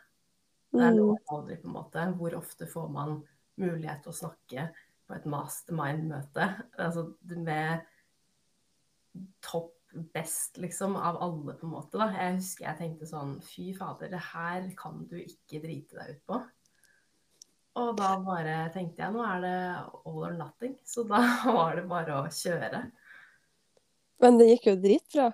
Det 0.75 0.83
er 0.89 0.93
nå 0.95 1.09
Mm. 1.11 1.17
aldri, 1.31 1.55
på 1.61 1.67
en 1.69 1.73
måte. 1.75 2.05
Hvor 2.17 2.33
ofte 2.39 2.65
får 2.67 2.87
man 2.91 3.17
mulighet 3.61 4.01
til 4.03 4.11
å 4.11 4.15
snakke 4.15 4.65
på 5.05 5.15
et 5.17 5.27
mastermind-møte? 5.29 6.49
Altså 6.81 7.09
med 7.35 7.85
topp 9.45 9.73
best, 10.13 10.57
liksom, 10.57 10.95
av 10.95 11.17
alle, 11.23 11.53
på 11.53 11.67
en 11.67 11.71
måte. 11.71 11.97
da. 11.99 12.09
Jeg 12.11 12.39
husker 12.39 12.67
jeg 12.67 12.79
tenkte 12.81 13.07
sånn 13.09 13.37
Fy 13.45 13.69
fader, 13.77 14.11
det 14.11 14.21
her 14.33 14.67
kan 14.77 15.05
du 15.09 15.17
ikke 15.21 15.61
drite 15.63 15.99
deg 15.99 16.17
ut 16.17 16.23
på. 16.31 16.41
Og 17.75 17.95
da 17.99 18.13
bare 18.23 18.59
tenkte 18.71 19.03
jeg 19.03 19.11
nå 19.15 19.23
er 19.27 19.41
det 19.43 19.55
all 19.75 20.21
or 20.29 20.35
nothing. 20.35 20.77
Så 20.87 21.03
da 21.07 21.21
var 21.57 21.79
det 21.79 21.87
bare 21.91 22.21
å 22.21 22.27
kjøre. 22.31 22.85
Men 24.23 24.39
det 24.39 24.51
gikk 24.53 24.69
jo 24.71 24.77
dritbra. 24.79 25.31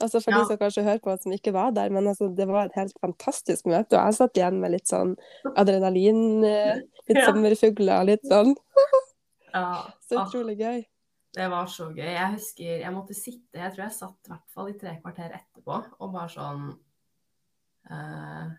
Altså 0.00 0.20
For 0.22 0.30
Ja. 0.30 0.38
de 0.38 0.46
som 0.46 0.58
kanskje 0.60 0.82
hører 0.86 1.00
på 1.02 1.14
som 1.22 1.32
ikke 1.34 1.52
var 1.52 1.70
der, 1.74 1.88
men 1.90 2.06
altså, 2.06 2.28
det 2.36 2.46
var 2.48 2.66
et 2.68 2.76
helt 2.78 2.94
fantastisk 3.02 3.66
møte. 3.66 3.96
Og 3.98 4.04
jeg 4.06 4.14
satt 4.14 4.36
igjen 4.38 4.60
med 4.62 4.70
litt 4.76 4.86
sånn 4.86 5.16
adrenalin, 5.56 6.44
eh, 6.46 6.76
litt 7.08 7.18
Ja. 7.18 7.26
sommerfugler, 7.32 8.04
litt 8.06 8.22
sånn. 8.24 8.54
Ja, 9.54 9.90
Så 10.04 10.18
ah, 10.20 10.26
utrolig 10.28 10.58
gøy. 10.60 10.84
det 11.34 11.50
var 11.50 11.66
så 11.66 11.88
gøy. 11.90 12.04
Jeg 12.14 12.32
husker 12.34 12.64
jeg 12.84 12.92
måtte 12.92 13.14
sitte 13.16 13.56
Jeg 13.58 13.72
tror 13.72 13.84
jeg 13.88 13.92
satt 13.96 14.26
i 14.26 14.30
hvert 14.30 14.50
fall 14.54 14.68
i 14.68 14.78
tre 14.78 14.92
kvarter 15.02 15.32
etterpå 15.32 15.78
og 16.00 16.12
bare 16.12 16.28
sånn 16.28 16.66
uh, 17.90 18.50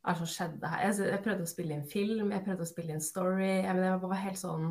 Hva 0.00 0.14
det 0.14 0.16
som 0.16 0.26
skjedde 0.32 0.66
her? 0.72 0.86
Jeg, 0.88 1.10
jeg 1.12 1.22
prøvde 1.22 1.44
å 1.44 1.50
spille 1.50 1.76
inn 1.76 1.84
film, 1.86 2.32
jeg 2.32 2.44
prøvde 2.46 2.64
å 2.64 2.70
spille 2.70 2.94
inn 2.96 3.04
story. 3.04 3.50
Jeg, 3.62 3.74
men 3.76 3.84
jeg 3.84 4.00
var 4.00 4.22
helt 4.24 4.40
sånn 4.40 4.66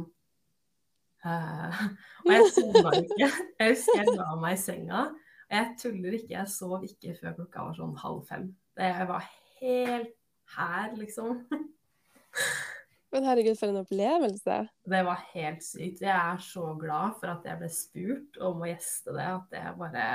uh, 1.26 1.82
Og 2.26 2.32
jeg 2.34 2.52
sovna 2.58 2.94
ikke. 2.98 3.30
Jeg 3.60 3.76
husker 3.76 4.02
jeg 4.02 4.16
la 4.18 4.36
meg 4.42 4.58
i 4.58 4.62
senga. 4.62 5.04
Jeg 5.50 5.76
tuller 5.82 6.14
ikke, 6.20 6.34
jeg 6.36 6.52
sov 6.54 6.84
ikke 6.86 7.16
før 7.18 7.34
klokka 7.40 7.64
var 7.66 7.78
sånn 7.80 7.96
halv 8.04 8.22
fem. 8.30 8.44
Det, 8.78 8.90
jeg 8.94 9.08
var 9.10 9.30
helt 9.62 10.16
her, 10.56 10.92
liksom. 11.00 11.40
Men 13.12 13.26
herregud, 13.26 13.58
for 13.58 13.72
en 13.72 13.80
opplevelse. 13.82 14.56
Det 14.94 15.00
var 15.08 15.24
helt 15.32 15.64
sykt. 15.66 16.04
Jeg 16.06 16.14
er 16.14 16.44
så 16.46 16.68
glad 16.78 17.16
for 17.18 17.32
at 17.34 17.48
jeg 17.50 17.58
ble 17.58 17.70
spurt 17.74 18.38
om 18.46 18.62
å 18.62 18.70
gjeste 18.70 19.16
det. 19.18 19.26
At 19.26 19.48
det 19.56 19.64
bare 19.80 20.06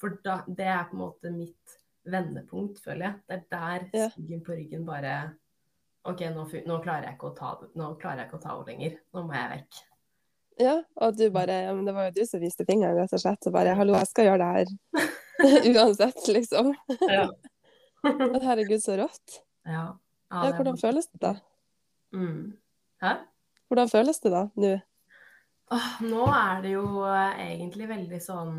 For 0.00 0.16
da, 0.24 0.38
det 0.48 0.70
er 0.72 0.86
på 0.88 0.96
en 0.96 1.02
måte 1.02 1.32
mitt 1.34 1.76
vendepunkt, 2.08 2.80
føler 2.80 3.04
jeg. 3.10 3.20
Det 3.28 3.36
er 3.36 3.44
der 3.52 3.84
Ja. 3.92 4.08
styggen 4.14 4.40
på 4.46 4.56
ryggen 4.56 4.86
bare 4.88 5.34
OK, 6.08 6.22
nå, 6.32 6.46
nå 6.64 6.78
klarer 6.80 7.10
jeg 7.10 7.18
ikke 7.18 7.28
å 7.28 7.36
ta. 7.36 7.50
Nå 7.76 7.90
klarer 8.00 8.22
jeg 8.22 8.30
ikke 8.30 8.38
å 8.40 8.44
ta 8.46 8.54
henne 8.56 8.70
lenger. 8.72 8.96
Nå 9.12 9.26
må 9.28 9.36
jeg 9.36 9.50
vekk. 9.58 9.82
Ja, 10.58 10.80
og 11.00 11.16
du 11.16 11.30
bare 11.32 11.54
ja, 11.66 11.72
men 11.72 11.86
Det 11.86 11.94
var 11.96 12.08
jo 12.08 12.18
du 12.18 12.26
som 12.28 12.42
viste 12.42 12.66
fingeren, 12.68 12.98
rett 12.98 13.14
og 13.16 13.22
slett. 13.22 13.46
Og 13.46 13.54
bare 13.54 13.74
'hallo, 13.74 13.94
jeg 13.96 14.10
skal 14.10 14.28
gjøre 14.28 14.42
det 14.42 14.50
her'. 14.56 14.74
Uansett, 15.72 16.28
liksom. 16.28 16.74
Ja. 17.08 17.28
Herregud, 18.48 18.80
så 18.82 18.96
rått. 19.00 19.42
ja. 19.66 19.96
Ja, 20.30 20.44
ja 20.46 20.54
hvordan 20.54 20.78
føles 20.78 21.08
det 21.10 21.20
da? 21.22 21.34
Mm. 22.14 22.54
Hæ? 23.02 23.16
Hvordan 23.68 23.88
føles 23.90 24.20
det 24.22 24.30
da, 24.32 24.44
nå? 24.54 24.76
Åh, 25.70 25.90
nå 26.06 26.24
er 26.26 26.62
det 26.62 26.72
jo 26.74 26.84
eh, 27.06 27.42
egentlig 27.54 27.88
veldig 27.90 28.18
sånn 28.22 28.56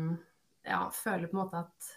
Ja, 0.64 0.86
føler 0.94 1.28
på 1.28 1.36
en 1.36 1.40
måte 1.42 1.62
at 1.64 1.90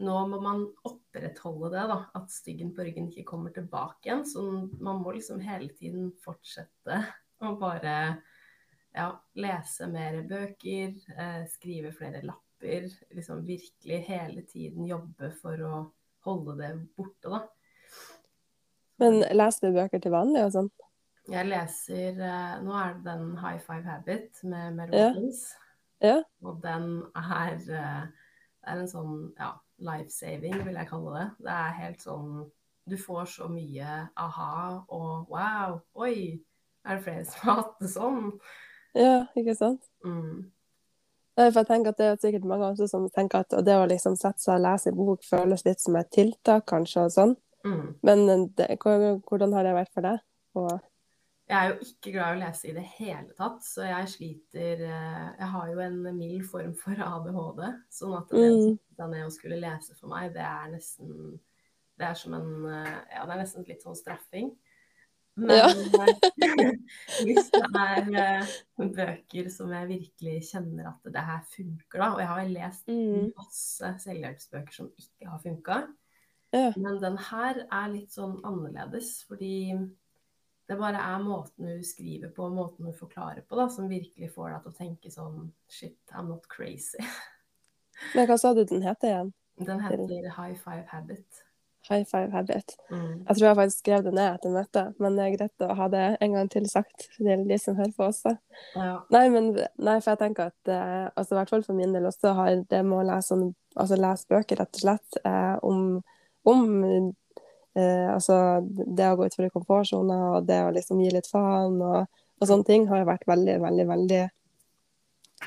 nå 0.00 0.16
må 0.30 0.40
man 0.40 0.62
opprettholde 0.88 1.70
det, 1.74 1.84
da. 1.90 1.98
At 2.16 2.32
styggen 2.32 2.72
på 2.74 2.86
ryggen 2.86 3.10
ikke 3.10 3.26
kommer 3.28 3.52
tilbake 3.54 4.08
igjen. 4.08 4.24
Så 4.26 4.42
man 4.80 5.02
må 5.02 5.12
liksom 5.14 5.42
hele 5.44 5.68
tiden 5.76 6.10
fortsette 6.24 7.02
å 7.44 7.54
bare 7.60 7.94
ja, 8.94 9.10
lese 9.38 9.88
mer 9.90 10.20
bøker, 10.28 10.94
eh, 11.16 11.42
skrive 11.50 11.92
flere 11.94 12.22
lapper. 12.26 12.90
Liksom 13.16 13.46
virkelig 13.46 14.00
hele 14.08 14.42
tiden 14.48 14.86
jobbe 14.88 15.30
for 15.40 15.64
å 15.64 15.74
holde 16.26 16.56
det 16.58 16.74
borte, 16.96 17.30
da. 17.30 17.44
Men 19.00 19.22
leser 19.32 19.70
du 19.70 19.78
bøker 19.78 20.02
til 20.02 20.12
vanlig 20.12 20.44
og 20.44 20.54
sånn? 20.56 20.70
Jeg 21.30 21.46
leser 21.46 22.18
eh, 22.20 22.54
Nå 22.64 22.74
er 22.76 22.94
det 22.96 23.04
den 23.06 23.36
High 23.38 23.60
Five 23.62 23.84
Habit 23.86 24.42
med 24.44 24.76
Mel 24.76 24.94
Ja. 24.96 25.10
Ja. 26.00 26.16
Og 26.42 26.62
den 26.64 27.02
er, 27.16 27.56
eh, 27.76 28.06
er 28.66 28.78
en 28.80 28.88
sånn 28.88 29.30
ja, 29.38 29.52
life-saving, 29.84 30.56
vil 30.64 30.78
jeg 30.80 30.88
kalle 30.88 31.12
det. 31.16 31.26
Det 31.44 31.56
er 31.56 31.78
helt 31.82 32.04
sånn 32.04 32.32
Du 32.88 32.96
får 32.98 33.28
så 33.28 33.46
mye 33.52 34.08
aha 34.18 34.80
og 34.88 35.28
wow, 35.30 35.76
oi, 35.94 36.40
er 36.82 36.96
det 36.96 37.04
flere 37.04 37.24
som 37.28 37.42
har 37.44 37.58
hatt 37.60 37.76
det 37.84 37.90
sånn? 37.92 38.32
Ja, 38.94 39.26
ikke 39.38 39.54
sant? 39.54 39.84
Mm. 40.04 40.50
For 41.40 41.60
jeg 41.62 41.66
tenker 41.68 41.92
at 41.94 41.96
Det 42.00 42.06
er 42.06 42.16
sikkert 42.20 42.44
mange 42.44 42.66
også 42.72 42.88
som 42.90 43.06
tenker 43.14 43.44
at 43.44 43.54
det 43.64 43.76
å 43.78 43.86
liksom 43.88 44.16
sette 44.18 44.42
seg 44.42 44.58
og 44.58 44.64
lese 44.66 44.90
en 44.90 44.96
bok 44.98 45.22
føles 45.24 45.64
litt 45.64 45.80
som 45.80 45.96
et 45.96 46.10
tiltak, 46.12 46.66
kanskje, 46.68 47.06
og 47.06 47.14
sånn. 47.14 47.34
Mm. 47.64 47.86
Men 48.02 48.46
det, 48.58 48.66
hvordan 48.82 49.52
har 49.56 49.64
det 49.64 49.76
vært 49.76 49.92
for 49.94 50.04
deg? 50.04 50.20
Og, 50.58 50.70
Jeg 51.50 51.56
er 51.58 51.68
jo 51.70 51.86
ikke 51.86 52.12
glad 52.14 52.26
i 52.34 52.36
å 52.36 52.40
lese 52.40 52.68
i 52.70 52.74
det 52.76 52.84
hele 52.98 53.32
tatt, 53.38 53.62
så 53.66 53.82
jeg 53.86 54.08
sliter 54.12 54.82
eh, 54.86 55.28
Jeg 55.38 55.48
har 55.54 55.68
jo 55.72 55.80
en 55.82 56.00
mild 56.18 56.44
form 56.50 56.74
for 56.78 56.94
ADHD, 56.94 57.62
sånn 57.90 58.16
at 58.18 58.28
det 58.30 58.50
Mm. 58.50 58.78
som 58.96 59.10
ned 59.10 59.24
og 59.24 59.32
skulle 59.32 59.60
lese 59.60 59.94
for 59.98 60.08
meg, 60.08 60.32
det 60.34 60.42
er 60.42 60.70
nesten 60.74 61.38
Det 61.98 62.06
er 62.08 62.14
som 62.14 62.34
en 62.34 62.66
eh, 62.66 62.98
Ja, 63.14 63.24
det 63.26 63.32
er 63.34 63.42
nesten 63.44 63.66
litt 63.68 63.82
sånn 63.82 63.96
straffing. 63.96 64.52
Men 65.36 65.50
Ja. 65.56 65.68
eh, 65.68 66.72
hvis 67.24 67.50
det 67.54 67.62
er 67.78 68.10
eh, 68.20 68.46
bøker 68.96 69.48
som 69.52 69.70
jeg 69.72 69.88
virkelig 69.88 70.42
kjenner 70.50 70.88
at 70.90 71.12
det 71.12 71.22
her 71.24 71.40
funker, 71.54 71.98
da 72.02 72.08
Og 72.14 72.20
jeg 72.20 72.28
har 72.28 72.48
lest 72.48 72.88
Mm. 72.90 73.32
masse 73.36 73.92
selvhjelpsbøker 74.04 74.72
som 74.72 74.90
ikke 74.98 75.28
har 75.30 75.38
funka. 75.38 75.78
ja. 76.52 76.72
Men 76.76 77.00
den 77.00 77.16
her 77.18 77.64
er 77.70 77.88
litt 77.92 78.10
sånn 78.12 78.40
annerledes, 78.44 79.24
fordi 79.28 79.70
det 80.68 80.78
bare 80.78 80.98
er 80.98 81.18
måten 81.24 81.66
hun 81.66 81.82
skriver 81.82 82.30
på, 82.34 82.48
måten 82.54 82.84
hun 82.84 82.94
forklarer 82.94 83.42
på, 83.42 83.56
da, 83.56 83.68
som 83.68 83.88
virkelig 83.88 84.30
får 84.34 84.50
deg 84.52 84.62
til 84.62 84.70
å 84.72 84.76
tenke 84.78 85.10
sånn 85.10 85.52
Shit, 85.68 85.98
I'm 86.12 86.28
not 86.28 86.46
crazy. 86.48 86.98
Men 88.14 88.26
hva 88.28 88.36
sa 88.38 88.52
du 88.54 88.64
den 88.64 88.82
heter 88.82 89.08
igjen? 89.08 89.32
Den 89.66 89.80
heter 89.80 90.30
High 90.36 90.54
Five 90.56 90.86
Habit. 90.88 91.44
High 91.90 92.06
Five 92.06 92.30
Habit. 92.30 92.76
Mm. 92.90 93.24
Jeg 93.28 93.36
tror 93.36 93.46
jeg 93.46 93.56
faktisk 93.58 93.78
skrev 93.82 94.04
det 94.06 94.12
ned 94.14 94.28
etter 94.28 94.52
møtet, 94.54 94.98
men 95.02 95.16
det 95.18 95.24
er 95.24 95.34
greit 95.34 95.64
å 95.66 95.74
ha 95.78 95.88
det 95.90 96.04
en 96.22 96.36
gang 96.36 96.50
til 96.52 96.68
sagt 96.70 97.08
til 97.16 97.44
de 97.48 97.58
som 97.58 97.78
hører 97.78 97.94
på 97.96 98.06
også. 98.06 98.36
Ja. 98.76 98.92
Nei, 99.10 99.24
men, 99.34 99.50
nei, 99.58 99.96
for 99.98 100.12
jeg 100.12 100.20
tenker 100.22 100.52
at 100.52 100.70
eh, 100.70 101.08
altså, 101.10 101.34
i 101.34 101.38
hvert 101.40 101.52
fall 101.54 101.66
for 101.66 101.78
min 101.78 101.96
del 101.96 102.06
også 102.10 102.34
har 102.38 102.52
det 102.70 102.82
med 102.86 103.00
å 103.00 103.06
lese, 103.10 103.32
sånn, 103.32 103.48
altså, 103.74 103.98
lese 104.00 104.30
bøker, 104.30 104.62
rett 104.62 104.78
og 104.78 104.84
slett, 104.84 105.20
eh, 105.24 105.56
om, 105.66 105.84
om 106.54 106.66
eh, 106.94 108.08
altså, 108.14 108.40
det 108.70 109.10
å 109.10 109.18
gå 109.18 109.26
ut 109.26 109.38
fra 109.40 109.52
komfortsona 109.54 110.20
og 110.36 110.50
det 110.50 110.62
å 110.66 110.74
liksom 110.76 111.02
gi 111.02 111.10
litt 111.14 111.30
faen 111.30 111.80
og, 111.82 112.04
og 112.38 112.52
sånne 112.52 112.70
ting, 112.70 112.86
har 112.90 113.08
vært 113.08 113.26
veldig, 113.30 113.58
veldig, 113.66 113.88
veldig 113.90 114.26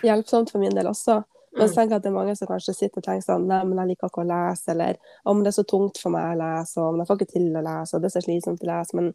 hjelpsomt 0.03 0.51
for 0.51 0.63
min 0.63 0.75
del 0.75 0.91
også. 0.91 1.21
Men 1.55 1.67
så 1.69 1.74
Mm. 1.74 1.75
tenker 1.75 1.89
jeg 1.89 1.98
at 2.00 2.03
det 2.03 2.10
er 2.12 2.15
mange 2.17 2.36
som 2.38 2.48
kanskje 2.48 2.74
sitter 2.75 2.98
og 2.98 3.03
tenker 3.03 3.25
sånn 3.27 3.45
Nei, 3.48 3.63
men 3.63 3.77
jeg 3.77 3.88
liker 3.91 4.07
ikke 4.10 4.24
å 4.24 4.27
lese, 4.27 4.69
eller 4.74 4.98
om 5.25 5.43
det 5.43 5.48
er 5.53 5.57
så 5.62 5.65
tungt 5.69 5.98
for 6.01 6.10
meg 6.10 6.24
å 6.33 6.39
lese, 6.39 6.77
og 6.81 6.93
om 6.93 6.98
jeg 7.00 7.07
får 7.07 7.19
ikke 7.22 7.31
til 7.33 7.45
å 7.55 7.62
lese, 7.67 7.93
og 7.95 8.01
det 8.01 8.10
er 8.10 8.15
så 8.15 8.24
slitsomt 8.25 8.63
å 8.63 8.69
lese. 8.72 8.93
Men 8.98 9.13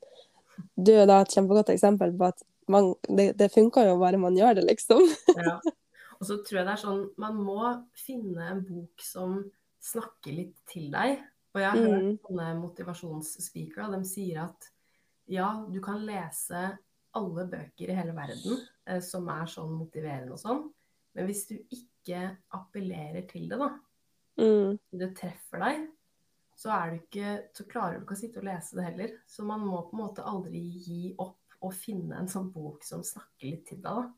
du 0.78 0.92
er 0.92 1.06
da 1.06 1.20
et 1.22 1.28
kjempegodt 1.34 1.68
eksempel 1.74 2.16
på 2.18 2.28
at 2.28 2.42
man, 2.68 2.94
det, 3.08 3.36
det 3.38 3.50
funker 3.52 3.86
jo 3.88 3.98
bare 3.98 4.18
man 4.18 4.36
gjør 4.36 4.54
det, 4.60 4.64
liksom. 4.68 5.02
Ja. 5.36 5.58
Og 6.20 6.26
så 6.26 6.36
tror 6.44 6.58
jeg 6.58 6.66
det 6.66 6.72
er 6.74 6.82
sånn 6.82 7.02
Man 7.16 7.36
må 7.46 7.58
finne 7.94 8.48
en 8.50 8.64
bok 8.66 8.98
som 9.00 9.36
snakker 9.80 10.34
litt 10.34 10.56
til 10.66 10.90
deg. 10.90 11.20
Og 11.54 11.60
jeg 11.62 11.70
har 11.70 11.78
hørt 11.78 12.02
Mm. 12.02 12.18
sånne 12.26 12.48
motivasjonsspeakere, 12.60 13.90
de 13.98 14.04
sier 14.08 14.42
at 14.44 14.68
ja, 15.28 15.64
du 15.70 15.80
kan 15.80 16.04
lese 16.06 16.78
alle 17.14 17.44
bøker 17.50 17.88
i 17.90 17.96
hele 17.96 18.12
verden 18.14 18.58
eh, 18.86 19.00
som 19.00 19.26
er 19.32 19.46
sånn 19.50 19.72
motiverende 19.78 20.32
og 20.36 20.38
sånn, 20.42 20.62
men 21.14 21.26
hvis 21.26 21.46
du 21.48 21.54
ikke 21.58 21.87
appellerer 22.06 23.26
til 23.28 23.48
det, 23.48 23.58
da, 23.58 23.78
Mm. 24.38 24.78
det 24.92 25.16
treffer 25.16 25.58
deg, 25.58 25.88
så, 26.56 26.70
er 26.70 26.90
du 26.90 26.96
ikke, 27.00 27.48
så 27.54 27.64
klarer 27.68 27.98
du 27.98 28.04
ikke 28.04 28.14
å 28.14 28.20
sitte 28.20 28.38
og 28.38 28.44
lese 28.44 28.76
det 28.76 28.84
heller. 28.84 29.10
Så 29.26 29.44
man 29.44 29.60
må 29.60 29.82
på 29.90 29.92
en 29.96 30.04
måte 30.06 30.22
aldri 30.24 30.60
gi 30.84 31.14
opp 31.18 31.36
og 31.60 31.72
finne 31.74 32.16
en 32.18 32.28
sånn 32.28 32.52
bok 32.52 32.84
som 32.84 33.02
snakker 33.02 33.50
litt 33.50 33.66
til 33.66 33.78
deg, 33.78 33.84
da. 33.84 34.12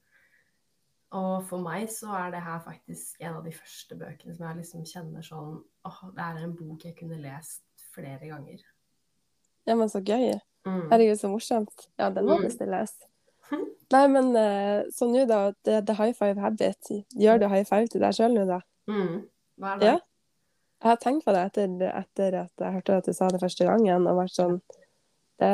Og 1.12 1.42
for 1.48 1.58
meg 1.58 1.88
så 1.88 2.12
er 2.14 2.30
det 2.30 2.40
her 2.42 2.60
faktisk 2.60 3.16
en 3.20 3.34
av 3.34 3.44
de 3.44 3.50
første 3.50 3.96
bøkene 3.98 4.36
som 4.36 4.46
jeg 4.46 4.56
liksom 4.58 4.84
kjenner 4.86 5.22
sånn 5.22 5.64
åh, 5.84 6.10
det 6.14 6.22
er 6.22 6.44
en 6.44 6.54
bok 6.54 6.84
jeg 6.84 6.96
kunne 6.96 7.18
lest 7.20 7.62
flere 7.94 8.28
ganger. 8.28 8.60
Ja, 9.66 9.74
men 9.74 9.88
så 9.88 10.00
gøy. 10.04 10.38
Mm. 10.66 10.88
Herregud, 10.90 11.18
så 11.18 11.28
morsomt. 11.32 11.88
Ja, 11.98 12.10
den 12.10 12.26
må 12.26 12.36
Mm. 12.38 12.44
bestilles. 12.46 12.92
Nei, 13.90 14.04
men 14.12 14.30
eh, 14.38 14.84
så 14.94 15.08
nå, 15.10 15.24
da. 15.26 15.40
Det, 15.66 15.80
the, 15.88 15.96
high 15.98 16.14
five 16.14 16.38
habit. 16.40 16.92
Gjør 17.18 17.42
du 17.42 17.48
high 17.50 17.66
five 17.66 17.90
til 17.90 18.04
deg 18.04 18.14
sjøl 18.16 18.36
nå, 18.36 18.46
da? 18.48 18.60
Mm. 18.90 19.24
Hva 19.60 19.74
er 19.74 19.82
det? 19.82 19.90
Ja. 19.90 19.98
Jeg 20.80 20.88
har 20.88 21.00
tenkt 21.02 21.26
på 21.26 21.34
det 21.36 21.42
etter, 21.50 21.72
etter 21.90 22.36
at 22.46 22.62
jeg 22.62 22.76
hørte 22.78 23.00
at 23.02 23.08
du 23.10 23.12
sa 23.12 23.28
det 23.28 23.42
første 23.42 23.66
gangen, 23.68 24.06
og 24.08 24.20
vært 24.22 24.32
sånn 24.32 24.60
Det, 25.40 25.50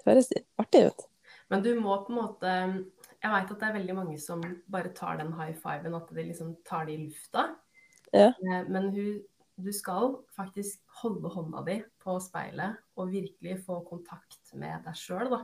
det 0.00 0.08
høres 0.10 0.28
artig 0.60 0.82
ut. 0.90 1.06
Men 1.48 1.64
du 1.64 1.70
må 1.80 1.96
på 2.04 2.12
en 2.12 2.18
måte 2.18 2.52
Jeg 3.22 3.32
veit 3.32 3.54
at 3.54 3.62
det 3.62 3.70
er 3.70 3.78
veldig 3.78 3.96
mange 3.96 4.18
som 4.20 4.44
bare 4.68 4.92
tar 4.96 5.16
den 5.22 5.32
high 5.38 5.56
fiven, 5.56 5.96
at 5.96 6.12
de 6.12 6.26
liksom 6.28 6.52
tar 6.68 6.86
det 6.86 6.98
i 6.98 7.06
lufta. 7.06 7.48
Ja. 8.12 8.28
Eh, 8.34 8.68
Men 8.68 8.90
hun, 8.92 9.22
du 9.56 9.72
skal 9.74 10.18
faktisk 10.36 10.82
holde 11.00 11.32
hånda 11.32 11.64
di 11.66 11.80
på 12.04 12.18
speilet 12.22 12.76
og 13.00 13.10
virkelig 13.14 13.56
få 13.64 13.80
kontakt 13.88 14.52
med 14.54 14.84
deg 14.84 14.98
sjøl, 14.98 15.32
da. 15.32 15.40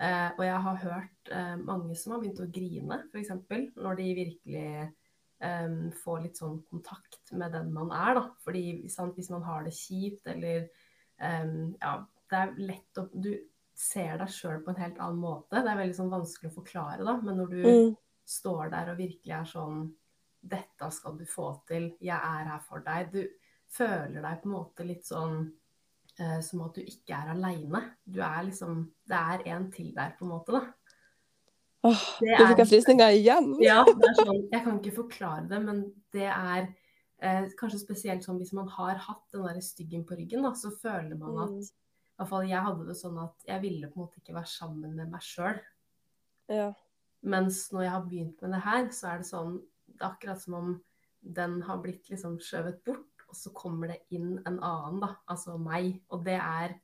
Eh, 0.00 0.30
og 0.38 0.44
jeg 0.46 0.60
har 0.64 0.78
hørt 0.80 1.30
eh, 1.36 1.56
mange 1.60 1.94
som 1.98 2.14
har 2.14 2.22
begynt 2.22 2.40
å 2.40 2.48
grine, 2.48 2.96
f.eks. 3.12 3.32
når 3.76 3.98
de 3.98 4.06
virkelig 4.16 4.62
eh, 5.44 5.90
får 6.02 6.22
litt 6.24 6.40
sånn 6.40 6.62
kontakt 6.70 7.32
med 7.36 7.52
den 7.52 7.68
man 7.76 7.92
er, 7.92 8.14
da. 8.16 8.22
Fordi 8.46 8.64
sant, 8.92 9.14
hvis 9.18 9.28
man 9.32 9.44
har 9.44 9.66
det 9.68 9.74
kjipt 9.76 10.26
eller 10.32 10.62
eh, 11.20 11.52
Ja, 11.82 11.94
det 12.30 12.38
er 12.40 12.54
lett 12.62 13.00
å 13.02 13.08
Du 13.12 13.32
ser 13.80 14.18
deg 14.20 14.28
sjøl 14.32 14.60
på 14.64 14.72
en 14.74 14.80
helt 14.82 14.98
annen 15.00 15.20
måte. 15.20 15.60
Det 15.64 15.70
er 15.72 15.78
veldig 15.82 15.96
sånn 15.96 16.12
vanskelig 16.12 16.50
å 16.50 16.56
forklare, 16.58 17.04
da. 17.04 17.14
Men 17.24 17.36
når 17.40 17.52
du 17.54 17.60
Mm. 17.64 17.94
står 18.30 18.70
der 18.70 18.90
og 18.92 18.98
virkelig 19.00 19.32
er 19.36 19.44
sånn 19.48 19.88
Dette 20.42 20.86
skal 20.96 21.18
du 21.18 21.26
få 21.28 21.50
til. 21.68 21.90
Jeg 22.00 22.16
er 22.16 22.44
her 22.48 22.60
for 22.64 22.80
deg. 22.80 23.10
Du 23.12 23.28
føler 23.68 24.22
deg 24.22 24.38
på 24.42 24.48
en 24.48 24.54
måte 24.54 24.86
litt 24.88 25.04
sånn 25.04 25.50
som 26.44 26.60
at 26.66 26.74
du 26.76 26.82
ikke 26.84 27.16
er 27.16 27.30
aleine. 27.32 27.80
Du 28.04 28.20
er 28.20 28.42
liksom 28.48 28.82
Det 29.08 29.16
er 29.16 29.44
en 29.54 29.70
til 29.72 29.92
der, 29.96 30.12
på 30.18 30.26
en 30.26 30.32
måte, 30.34 30.52
da. 30.52 30.60
Åh, 31.88 32.02
Det 32.20 32.36
fikk 32.50 32.58
jeg 32.60 32.68
frysninger 32.74 33.14
igjen. 33.16 33.46
Ja, 33.64 33.78
det 33.88 34.10
er 34.10 34.16
sånn, 34.18 34.42
jeg 34.52 34.64
kan 34.66 34.78
ikke 34.80 34.96
forklare 34.98 35.46
det, 35.48 35.60
men 35.64 35.78
det 36.12 36.26
er 36.28 36.66
eh, 37.22 37.46
kanskje 37.56 37.80
spesielt 37.80 38.24
sånn 38.26 38.36
hvis 38.40 38.52
man 38.56 38.68
har 38.68 39.00
hatt 39.00 39.22
den 39.32 39.46
der 39.48 39.60
styggen 39.64 40.04
på 40.04 40.18
ryggen, 40.18 40.44
da, 40.44 40.52
så 40.56 40.72
føler 40.82 41.16
man 41.16 41.38
at 41.46 41.56
Mm. 41.56 41.62
i 41.64 42.20
hvert 42.20 42.28
fall 42.34 42.48
jeg 42.50 42.60
hadde 42.66 42.84
det 42.86 42.96
sånn 43.00 43.18
at 43.22 43.46
jeg 43.48 43.62
ville 43.62 43.88
på 43.88 43.96
en 43.96 44.02
måte 44.04 44.20
ikke 44.20 44.34
være 44.36 44.50
sammen 44.52 44.92
med 44.98 45.08
meg 45.08 45.22
sjøl. 45.24 45.56
Ja. 46.52 46.66
Mens 47.22 47.62
når 47.72 47.82
jeg 47.86 47.92
har 47.94 48.04
begynt 48.04 48.42
med 48.44 48.52
det 48.52 48.60
her, 48.66 48.88
så 48.92 49.06
er 49.14 49.18
det 49.22 49.28
sånn 49.30 49.54
Det 49.88 50.04
er 50.04 50.10
akkurat 50.12 50.40
som 50.40 50.54
om 50.54 50.68
den 51.20 51.62
har 51.62 51.80
blitt 51.82 52.08
liksom 52.12 52.36
skjøvet 52.40 52.84
bort, 52.84 53.19
og 53.30 53.38
så 53.38 53.52
kommer 53.54 53.94
det 53.94 54.00
inn 54.14 54.36
en 54.44 54.58
annen, 54.58 55.00
da. 55.02 55.14
Altså 55.30 55.56
meg. 55.60 55.94
Og 56.10 56.24
det 56.26 56.38
er 56.38 56.76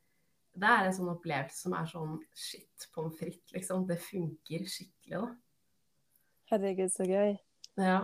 det 0.57 0.69
er 0.73 0.87
en 0.88 0.95
sånn 0.97 1.12
opplevelse 1.12 1.67
som 1.67 1.75
er 1.76 1.88
sånn 1.91 2.15
shit, 2.33 2.88
pommes 2.95 3.17
frites, 3.19 3.53
liksom. 3.53 3.85
Det 3.88 3.99
funker 4.00 4.65
skikkelig, 4.71 5.19
da. 5.19 5.26
Herregud, 6.53 6.93
så 6.95 7.05
gøy. 7.09 7.35
Ja. 7.76 7.99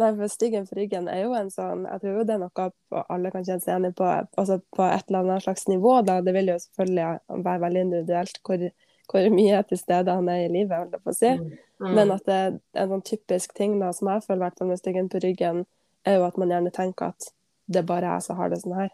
Nei, 0.00 0.08
for 0.16 0.32
Styggen 0.32 0.64
for 0.66 0.80
ryggen 0.80 1.08
er 1.12 1.26
jo 1.26 1.34
en 1.36 1.50
sånn 1.52 1.82
Jeg 1.84 2.00
tror 2.00 2.14
jo 2.16 2.22
det 2.24 2.32
er 2.34 2.40
noe 2.40 3.02
alle 3.12 3.30
kan 3.30 3.44
kjenne 3.44 3.60
seg 3.60 3.74
enig 3.76 3.90
på, 3.98 4.06
altså 4.08 4.56
på 4.72 4.86
et 4.86 5.04
eller 5.10 5.20
annet 5.20 5.44
slags 5.44 5.66
nivå. 5.68 5.98
da. 6.08 6.20
Det 6.24 6.32
vil 6.34 6.48
jo 6.48 6.56
selvfølgelig 6.64 7.42
være 7.44 7.62
veldig 7.66 7.84
individuelt 7.86 8.40
hvor, 8.46 8.64
hvor 9.12 9.28
mye 9.36 9.60
til 9.68 9.80
stede 9.82 10.16
han 10.16 10.32
er 10.32 10.46
i 10.46 10.48
livet, 10.48 10.78
holdt 10.78 10.96
jeg 10.96 11.04
på 11.04 11.12
å 11.12 11.18
si. 11.18 11.34
Mm. 11.82 11.92
Men 11.98 12.14
at 12.16 12.26
det 12.26 12.38
er 12.40 12.58
en 12.82 12.96
sånn 12.96 13.06
typisk 13.12 13.54
ting 13.58 13.76
da, 13.82 13.92
som 13.94 14.10
jeg 14.10 14.24
føler 14.24 14.40
i 14.40 14.44
hvert 14.46 14.58
fall 14.58 14.72
med 14.72 14.80
styggen 14.80 15.12
på 15.12 15.22
ryggen, 15.26 15.64
er 16.06 16.16
jo 16.18 16.24
at 16.26 16.36
man 16.38 16.48
gjerne 16.50 16.72
tenker 16.74 17.12
at 17.12 17.32
det 17.68 17.82
er 17.82 17.86
bare 17.88 18.14
jeg 18.16 18.22
som 18.26 18.36
har 18.36 18.50
det 18.50 18.60
sånn 18.62 18.74
her. 18.76 18.90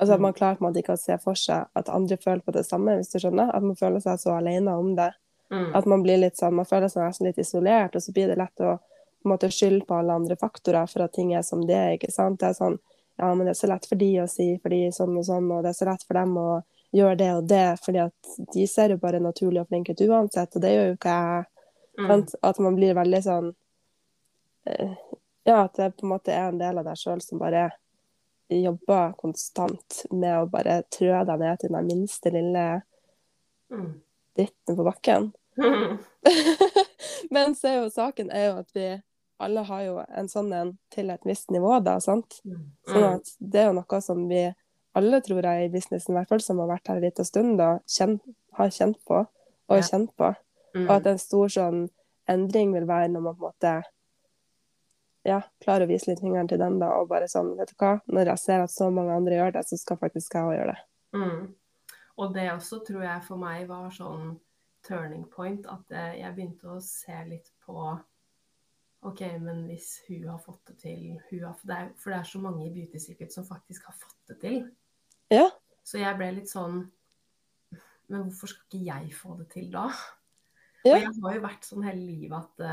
Altså 0.00 0.14
at 0.14 0.20
Mm. 0.20 0.22
man 0.22 0.32
klarer 0.32 0.56
på 0.58 0.64
en 0.64 0.72
måte 0.72 0.80
ikke 0.82 0.94
å 0.96 0.98
se 0.98 1.18
for 1.18 1.34
seg 1.34 1.66
at 1.76 1.88
andre 1.88 2.16
føler 2.16 2.40
på 2.42 2.52
det 2.52 2.64
samme, 2.66 2.96
hvis 2.96 3.10
du 3.12 3.18
skjønner. 3.18 3.54
At 3.54 3.62
man 3.62 3.76
føler 3.76 4.00
seg 4.00 4.18
så 4.18 4.30
alene 4.38 4.72
om 4.78 4.94
det. 4.96 5.12
Mm. 5.50 5.74
At 5.76 5.86
man 5.86 6.02
blir 6.02 6.16
litt 6.18 6.36
sånn, 6.36 6.54
man 6.54 6.64
føler 6.64 6.88
seg 6.88 7.02
nesten 7.04 7.26
litt 7.26 7.38
isolert, 7.38 7.94
og 7.96 8.02
så 8.02 8.12
blir 8.12 8.26
det 8.28 8.38
lett 8.38 8.60
å 8.60 8.78
på 9.22 9.26
en 9.28 9.32
måte 9.36 9.50
skylde 9.52 9.84
på 9.86 9.98
alle 9.98 10.12
andre 10.16 10.36
faktorer 10.36 10.88
for 10.88 11.02
at 11.02 11.12
ting 11.12 11.34
er 11.34 11.42
som 11.42 11.60
det 11.66 11.74
er. 11.76 11.90
ikke 11.98 12.10
sant? 12.10 12.40
Det 12.40 12.48
er 12.48 12.52
sånn, 12.54 12.78
ja, 13.18 13.34
men 13.34 13.44
det 13.46 13.50
er 13.50 13.60
så 13.60 13.68
lett 13.68 13.84
for 13.84 13.96
de 13.96 14.14
å 14.22 14.28
si, 14.28 14.58
fordi 14.62 14.88
sånn 14.96 15.18
og 15.18 15.24
sånn, 15.26 15.50
og 15.52 15.62
det 15.62 15.68
er 15.68 15.84
så 15.84 15.84
lett 15.90 16.02
for 16.08 16.14
dem 16.14 16.34
å 16.38 16.62
gjøre 16.94 17.16
det 17.18 17.30
og 17.36 17.46
det, 17.48 17.78
fordi 17.84 17.98
at 18.06 18.12
de 18.54 18.66
ser 18.66 18.88
jo 18.88 18.96
bare 18.96 19.20
naturlig 19.20 19.60
og 19.60 19.68
flink 19.68 19.90
ut 19.90 20.00
uansett, 20.00 20.56
og 20.56 20.62
det 20.62 20.70
gjør 20.72 20.86
jo 20.88 20.96
ikke 20.96 21.18
jeg. 21.20 21.44
Mm. 21.98 22.26
At 22.42 22.58
man 22.58 22.76
blir 22.76 22.94
veldig 22.94 23.22
sånn 23.22 23.54
eh, 24.66 24.94
Ja, 25.44 25.64
at 25.64 25.74
det 25.78 25.96
på 25.96 26.04
en 26.06 26.12
måte 26.12 26.32
er 26.34 26.48
en 26.50 26.58
del 26.60 26.78
av 26.78 26.84
deg 26.84 26.98
sjøl 27.00 27.20
som 27.24 27.38
bare 27.40 27.70
jobber 28.50 29.12
konstant 29.20 30.00
med 30.10 30.34
å 30.42 30.48
bare 30.50 30.80
trø 30.92 31.12
deg 31.24 31.38
ned 31.40 31.60
til 31.62 31.74
den 31.76 31.86
minste 31.90 32.32
lille 32.34 32.82
Mm. 33.70 34.00
dritten 34.36 34.76
på 34.76 34.84
bakken. 34.84 35.28
Mm. 35.56 35.98
Men 37.30 37.54
så 37.54 37.68
er 37.70 37.76
jo 37.84 37.90
saken 37.94 38.32
er 38.34 38.48
jo 38.48 38.56
at 38.64 38.72
vi 38.74 38.86
alle 39.40 39.62
har 39.68 39.82
jo 39.86 39.92
en 40.08 40.26
sånn 40.28 40.50
en 40.52 40.72
til 40.92 41.12
et 41.14 41.22
visst 41.24 41.52
nivå, 41.54 41.76
da, 41.84 41.98
sant? 42.02 42.40
Sånn 42.90 43.04
Mm. 43.06 43.14
at 43.14 43.30
det 43.38 43.60
er 43.62 43.68
jo 43.70 43.76
noe 43.78 44.00
som 44.02 44.24
vi 44.28 44.42
alle, 44.98 45.20
tror 45.22 45.42
jeg, 45.46 45.68
i 45.68 45.72
businessen, 45.72 46.12
i 46.16 46.18
hvert 46.18 46.28
fall 46.28 46.40
som 46.42 46.58
har 46.58 46.66
vært 46.72 46.88
her 46.90 46.96
en 46.98 47.02
liten 47.06 47.24
stund, 47.24 47.58
da, 47.58 47.78
kjent, 47.86 48.20
har 48.58 48.68
kjent 48.74 48.98
på 49.06 49.20
og 49.20 49.76
Ja. 49.78 49.80
kjent 49.86 50.10
på. 50.18 50.34
Og 50.74 50.90
at 50.90 51.06
en 51.06 51.18
stor 51.18 51.46
sånn 51.48 51.88
endring 52.28 52.72
vil 52.74 52.86
være 52.90 53.08
når 53.08 53.20
man 53.22 53.36
på 53.36 53.46
en 53.46 53.52
måte 53.52 53.84
ja, 55.26 55.40
klare 55.60 55.84
å 55.84 55.90
vise 55.90 56.10
litt 56.10 56.22
fingeren 56.22 56.48
til 56.48 56.60
dem 56.60 56.78
da, 56.80 56.92
og 57.00 57.10
bare 57.10 57.28
sånn, 57.28 57.52
vet 57.58 57.72
du 57.72 57.76
hva, 57.80 57.96
når 58.08 58.32
jeg 58.32 58.42
ser 58.44 58.64
at 58.64 58.72
så 58.72 58.88
mange 58.94 59.16
andre 59.16 59.36
gjør 59.36 59.56
det, 59.56 59.64
så 59.68 59.78
skal 59.80 60.00
faktisk 60.00 60.36
jeg 60.36 60.48
òg 60.48 60.54
gjøre 60.56 60.76
det. 60.76 60.84
Mm. 61.20 61.42
Og 62.20 62.36
det 62.36 62.46
også 62.52 62.80
tror 62.86 63.04
jeg 63.04 63.26
for 63.26 63.40
meg 63.40 63.66
var 63.68 63.90
sånn 63.94 64.38
turning 64.86 65.26
point, 65.28 65.66
at 65.68 65.92
eh, 65.92 66.20
jeg 66.22 66.36
begynte 66.36 66.70
å 66.72 66.78
se 66.84 67.16
litt 67.28 67.52
på 67.64 67.76
OK, 69.08 69.20
men 69.40 69.64
hvis 69.68 69.94
hun 70.08 70.26
har 70.28 70.40
fått 70.44 70.72
det 70.72 70.76
til 70.82 71.04
har, 71.16 71.60
det 71.64 71.76
er, 71.76 71.92
For 71.96 72.12
det 72.12 72.18
er 72.18 72.28
så 72.28 72.40
mange 72.42 72.66
i 72.66 72.72
Beauty 72.74 73.00
Secret 73.00 73.32
som 73.32 73.46
faktisk 73.48 73.86
har 73.88 73.96
fått 73.96 74.18
det 74.28 74.36
til. 74.42 74.58
Ja. 75.32 75.46
Så 75.84 76.02
jeg 76.02 76.18
ble 76.18 76.26
litt 76.36 76.50
sånn 76.50 76.82
Men 78.10 78.26
hvorfor 78.26 78.50
skal 78.50 78.66
ikke 78.66 78.80
jeg 78.84 79.14
få 79.16 79.36
det 79.38 79.46
til 79.54 79.70
da? 79.72 79.86
Ja. 80.84 80.96
Og 80.96 80.98
jeg 80.98 81.14
har 81.22 81.36
jo 81.36 81.44
vært 81.46 81.68
sånn 81.68 81.86
hele 81.86 82.02
livet 82.02 82.36
at 82.40 82.66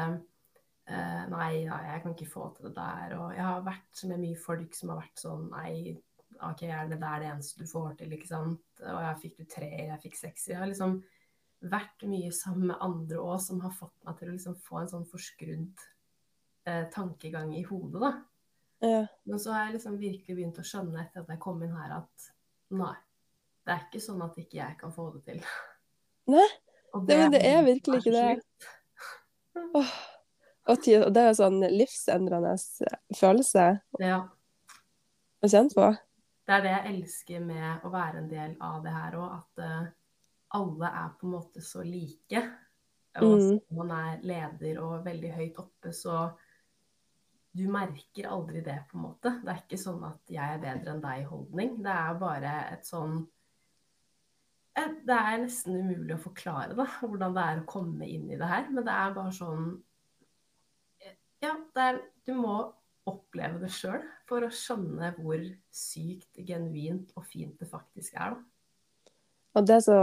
eh, 0.87 1.23
nei, 1.31 1.51
nei, 1.67 1.81
jeg 1.91 2.03
kan 2.03 2.15
ikke 2.15 2.29
få 2.31 2.49
til 2.55 2.69
det 2.69 2.75
der. 2.77 3.15
Og 3.19 3.35
jeg 3.35 3.45
har 3.45 3.65
vært 3.65 4.03
med 4.11 4.23
mye 4.23 4.39
folk 4.39 4.77
som 4.77 4.93
har 4.93 5.01
vært 5.03 5.23
sånn 5.23 5.49
Nei, 5.51 5.73
OK, 6.45 6.63
er 6.67 6.89
det 6.89 6.99
der 7.01 7.21
det 7.23 7.29
eneste 7.31 7.63
du 7.63 7.69
får 7.69 7.95
til, 7.99 8.13
ikke 8.13 8.29
sant? 8.29 8.65
Og 8.83 8.99
jeg 9.01 9.21
fikk 9.23 9.37
du 9.39 9.45
tre, 9.49 9.69
jeg 9.89 10.01
fikk 10.03 10.19
seks. 10.19 10.49
Jeg 10.51 10.61
har 10.61 10.69
liksom 10.69 10.99
vært 11.67 12.05
mye 12.05 12.29
sammen 12.35 12.71
med 12.71 12.81
andre 12.85 13.21
òg 13.21 13.39
som 13.41 13.61
har 13.63 13.73
fått 13.73 13.95
meg 14.05 14.19
til 14.19 14.29
å 14.29 14.35
liksom 14.35 14.57
få 14.67 14.81
en 14.81 14.91
sånn 14.91 15.07
forskrudd 15.09 15.85
eh, 16.69 16.83
tankegang 16.93 17.55
i 17.57 17.63
hodet, 17.65 18.03
da. 18.03 18.11
Ja. 18.85 18.99
Men 19.25 19.41
så 19.41 19.55
har 19.55 19.65
jeg 19.65 19.79
liksom 19.79 19.97
virkelig 19.97 20.35
begynt 20.37 20.59
å 20.61 20.65
skjønne 20.67 21.01
etter 21.01 21.23
at 21.23 21.31
jeg 21.33 21.41
kom 21.41 21.63
inn 21.65 21.73
her, 21.73 21.95
at 21.97 22.27
nei, 22.77 22.93
det 23.65 23.73
er 23.73 23.87
ikke 23.87 24.03
sånn 24.03 24.21
at 24.23 24.37
ikke 24.37 24.59
jeg 24.59 24.77
kan 24.79 24.93
få 24.93 25.09
det 25.15 25.23
til. 25.31 25.41
Nei, 26.29 26.45
det, 26.93 27.01
det, 27.07 27.17
men 27.17 27.33
det 27.33 27.41
er 27.47 27.65
virkelig 27.65 28.03
ikke 28.03 28.13
det. 28.13 28.69
Åh. 29.81 29.97
Og 30.67 30.81
det 30.83 31.21
er 31.21 31.29
jo 31.31 31.37
sånn 31.39 31.61
livsendrende 31.71 32.55
følelse 33.15 33.67
Ja. 33.99 34.17
å 35.43 35.47
kjenne 35.47 35.73
på. 35.73 35.87
Det 36.47 36.55
er 36.55 36.61
det 36.63 36.71
jeg 36.73 36.93
elsker 36.95 37.39
med 37.43 37.83
å 37.83 37.91
være 37.91 38.17
en 38.21 38.29
del 38.31 38.55
av 38.63 38.83
det 38.83 38.91
her 38.91 39.15
òg, 39.19 39.31
at 39.37 39.63
eh, 39.63 39.87
alle 40.55 40.85
er 40.87 41.09
på 41.19 41.27
en 41.27 41.33
måte 41.33 41.61
så 41.63 41.83
like. 41.83 42.43
Og 43.17 43.39
Mm. 43.39 43.61
man 43.71 43.91
er 43.91 44.19
leder 44.21 44.79
og 44.83 45.03
veldig 45.05 45.31
høyt 45.33 45.57
oppe, 45.57 45.89
så 45.91 46.31
du 47.57 47.63
merker 47.67 48.27
aldri 48.29 48.61
det, 48.63 48.83
på 48.91 48.97
en 48.97 49.01
måte. 49.07 49.31
Det 49.43 49.49
er 49.49 49.61
ikke 49.63 49.79
sånn 49.81 50.03
at 50.05 50.19
jeg 50.29 50.53
er 50.53 50.59
bedre 50.61 50.91
enn 50.93 51.01
deg-holdning. 51.01 51.77
Det 51.83 51.91
er 51.95 52.13
bare 52.19 52.71
et 52.73 52.83
sånn 52.85 53.27
Det 54.77 55.09
er 55.09 55.37
nesten 55.41 55.73
umulig 55.73 56.13
å 56.13 56.19
forklare 56.21 56.75
da, 56.75 56.85
hvordan 57.01 57.33
det 57.33 57.43
er 57.43 57.61
å 57.61 57.65
komme 57.65 58.05
inn 58.07 58.29
i 58.29 58.35
det 58.37 58.45
her. 58.47 58.67
Men 58.69 58.85
det 58.85 58.93
er 58.93 59.13
bare 59.15 59.31
sånn 59.33 59.81
Ja, 61.43 61.53
det 61.75 61.83
er, 61.91 61.97
du 62.25 62.33
må 62.39 62.57
oppleve 63.07 63.61
det 63.61 63.69
sjøl 63.71 64.01
for 64.27 64.43
å 64.43 64.51
skjønne 64.51 65.13
hvor 65.19 65.39
sykt 65.71 66.39
genuint 66.47 67.13
og 67.15 67.25
fint 67.29 67.55
det 67.61 67.69
faktisk 67.71 68.17
er. 68.19 68.35
da. 68.35 68.43
Og 69.57 69.65
det 69.65 69.79
så 69.85 69.95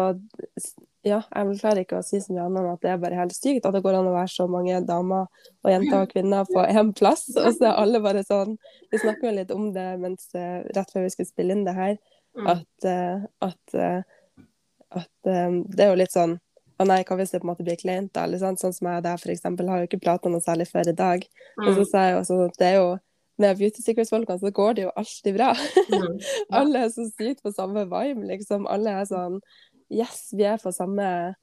Ja, 1.05 1.19
jeg 1.21 1.59
klarer 1.61 1.83
ikke 1.85 1.99
å 2.01 2.05
si 2.07 2.17
så 2.25 2.33
mye 2.33 2.47
annet 2.47 2.63
enn 2.63 2.71
at 2.73 2.81
det 2.81 2.91
er 2.95 3.01
bare 3.03 3.19
helt 3.19 3.35
sykt 3.37 3.67
at 3.69 3.75
det 3.77 3.83
går 3.85 3.99
an 3.99 4.07
å 4.09 4.15
være 4.15 4.31
så 4.33 4.47
mange 4.49 4.79
damer 4.89 5.27
og 5.29 5.69
jenter 5.69 6.01
og 6.01 6.09
kvinner 6.15 6.47
på 6.49 6.63
én 6.65 6.95
plass, 6.97 7.27
og 7.37 7.51
så 7.53 7.67
er 7.69 7.77
alle 7.83 8.01
bare 8.01 8.23
sånn 8.25 8.55
Vi 8.91 9.03
snakker 9.03 9.29
jo 9.29 9.35
litt 9.37 9.53
om 9.53 9.67
det 9.75 9.85
mens, 10.01 10.31
eh, 10.35 10.65
rett 10.75 10.91
før 10.95 11.05
vi 11.05 11.11
skulle 11.13 11.29
spille 11.29 11.53
inn 11.53 11.65
det 11.69 11.75
her, 11.77 11.99
Mm. 12.35 12.47
at, 12.51 12.85
eh, 12.85 13.27
at, 13.47 13.75
eh, 13.75 14.03
at 14.91 15.09
det 15.23 15.81
er 15.85 15.91
jo 15.93 16.01
litt 16.01 16.11
sånn 16.11 16.41
Å 16.81 16.87
nei, 16.87 17.03
hva 17.07 17.17
hvis 17.17 17.31
det 17.31 17.41
på 17.41 17.47
en 17.47 17.53
måte 17.53 17.65
blir 17.67 17.77
kleint, 17.79 18.13
da? 18.13 18.27
Sånn 18.27 18.57
som 18.59 18.89
jeg 18.89 19.03
der, 19.05 19.17
for 19.17 19.31
eksempel, 19.31 19.69
har 19.71 19.79
jo 19.83 19.87
ikke 19.87 20.03
prata 20.03 20.29
noe 20.29 20.41
særlig 20.43 20.67
før 20.73 20.89
i 20.91 20.93
dag. 20.99 21.27
Og 21.59 21.69
så 21.75 21.81
Mm. 21.85 21.91
sa 21.91 21.99
jeg 22.09 22.15
jo 22.17 22.23
sånn 22.31 22.49
at 22.49 22.57
det 22.59 22.67
er 22.67 22.75
jo 22.81 22.99
med 23.39 23.59
Beauty 23.59 23.83
Secrets-folkene 23.83 24.39
så 24.41 24.51
går 24.53 24.75
det 24.75 24.83
jo 24.85 24.91
alltid 24.97 25.35
bra. 25.37 25.53
Mm. 25.91 26.19
Alle 26.53 26.79
er 26.85 26.89
så 26.91 27.07
sykt 27.19 27.43
på 27.43 27.53
samme 27.55 27.85
vibe, 27.87 28.27
liksom. 28.27 28.67
Alle 28.69 28.91
er 28.91 29.05
sånn 29.07 29.41
Yes, 29.91 30.31
vi 30.33 30.45
er 30.45 30.57
på 30.59 30.73
samme 30.73 31.35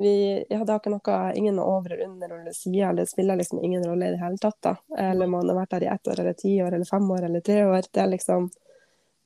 vi, 0.00 0.42
ja, 0.50 0.58
Det 0.64 0.68
har 0.72 0.80
ikke 0.80 0.90
noe 0.90 1.32
ingen 1.36 1.58
over 1.62 1.92
eller 1.94 2.08
under 2.08 2.32
eller 2.40 2.52
side, 2.52 2.82
eller 2.82 3.04
det 3.04 3.08
spiller 3.12 3.36
liksom 3.38 3.60
ingen 3.62 3.84
rolle 3.86 4.08
i 4.08 4.10
det 4.10 4.18
hele 4.20 4.36
tatt. 4.42 4.56
da. 4.60 4.74
Eller 4.98 5.26
man 5.30 5.48
har 5.48 5.54
vært 5.54 5.70
der 5.70 5.84
i 5.86 5.92
ett 5.94 6.08
år 6.08 6.18
eller 6.20 6.32
ti 6.34 6.56
år 6.60 6.74
eller 6.74 6.84
fem 6.84 7.10
år 7.10 7.24
eller 7.24 7.40
tre 7.40 7.62
år. 7.64 7.82
Det 7.92 8.02
er 8.02 8.08
liksom 8.10 8.50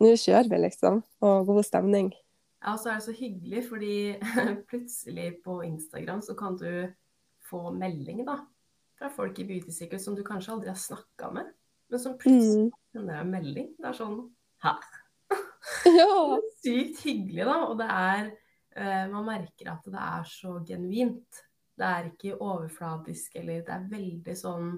Nå 0.00 0.12
kjører 0.14 0.48
vi, 0.50 0.58
liksom. 0.62 1.02
Og 1.22 1.46
god 1.46 1.64
stemning. 1.64 2.12
Ja, 2.64 2.74
så 2.78 2.90
er 2.90 2.98
det 2.98 3.04
så 3.06 3.12
hyggelig, 3.14 3.60
fordi 3.68 3.92
plutselig 4.70 5.28
på 5.44 5.60
Instagram 5.66 6.22
så 6.26 6.34
kan 6.38 6.56
du 6.58 6.88
få 7.48 7.70
melding 7.72 8.24
da, 8.26 8.40
fra 8.98 9.08
folk 9.14 9.38
i 9.38 9.46
Beauty 9.46 9.70
Secret 9.72 10.02
som 10.02 10.16
du 10.18 10.24
kanskje 10.26 10.52
aldri 10.56 10.72
har 10.72 10.80
snakka 10.80 11.30
med, 11.36 11.52
men 11.90 12.02
som 12.02 12.16
plutselig 12.18 12.66
Mm. 12.68 12.72
sender 12.92 13.14
deg 13.14 13.20
en 13.22 13.30
melding. 13.30 13.68
Det 13.78 13.88
er 13.92 13.96
sånn 13.96 14.18
Hæ? 14.64 14.72
Ja. 16.00 16.38
Sykt 16.64 17.02
hyggelig, 17.06 17.44
da. 17.46 17.56
Og 17.68 17.78
det 17.78 17.86
er 17.92 18.30
eh, 18.74 19.04
Man 19.12 19.26
merker 19.28 19.70
at 19.76 19.84
det 19.86 20.00
er 20.02 20.24
så 20.26 20.56
genuint. 20.66 21.44
Det 21.78 21.86
er 21.86 22.08
ikke 22.10 22.40
overfladisk, 22.42 23.36
eller 23.38 23.60
det 23.62 23.70
er 23.76 23.84
veldig 23.92 24.34
sånn 24.36 24.72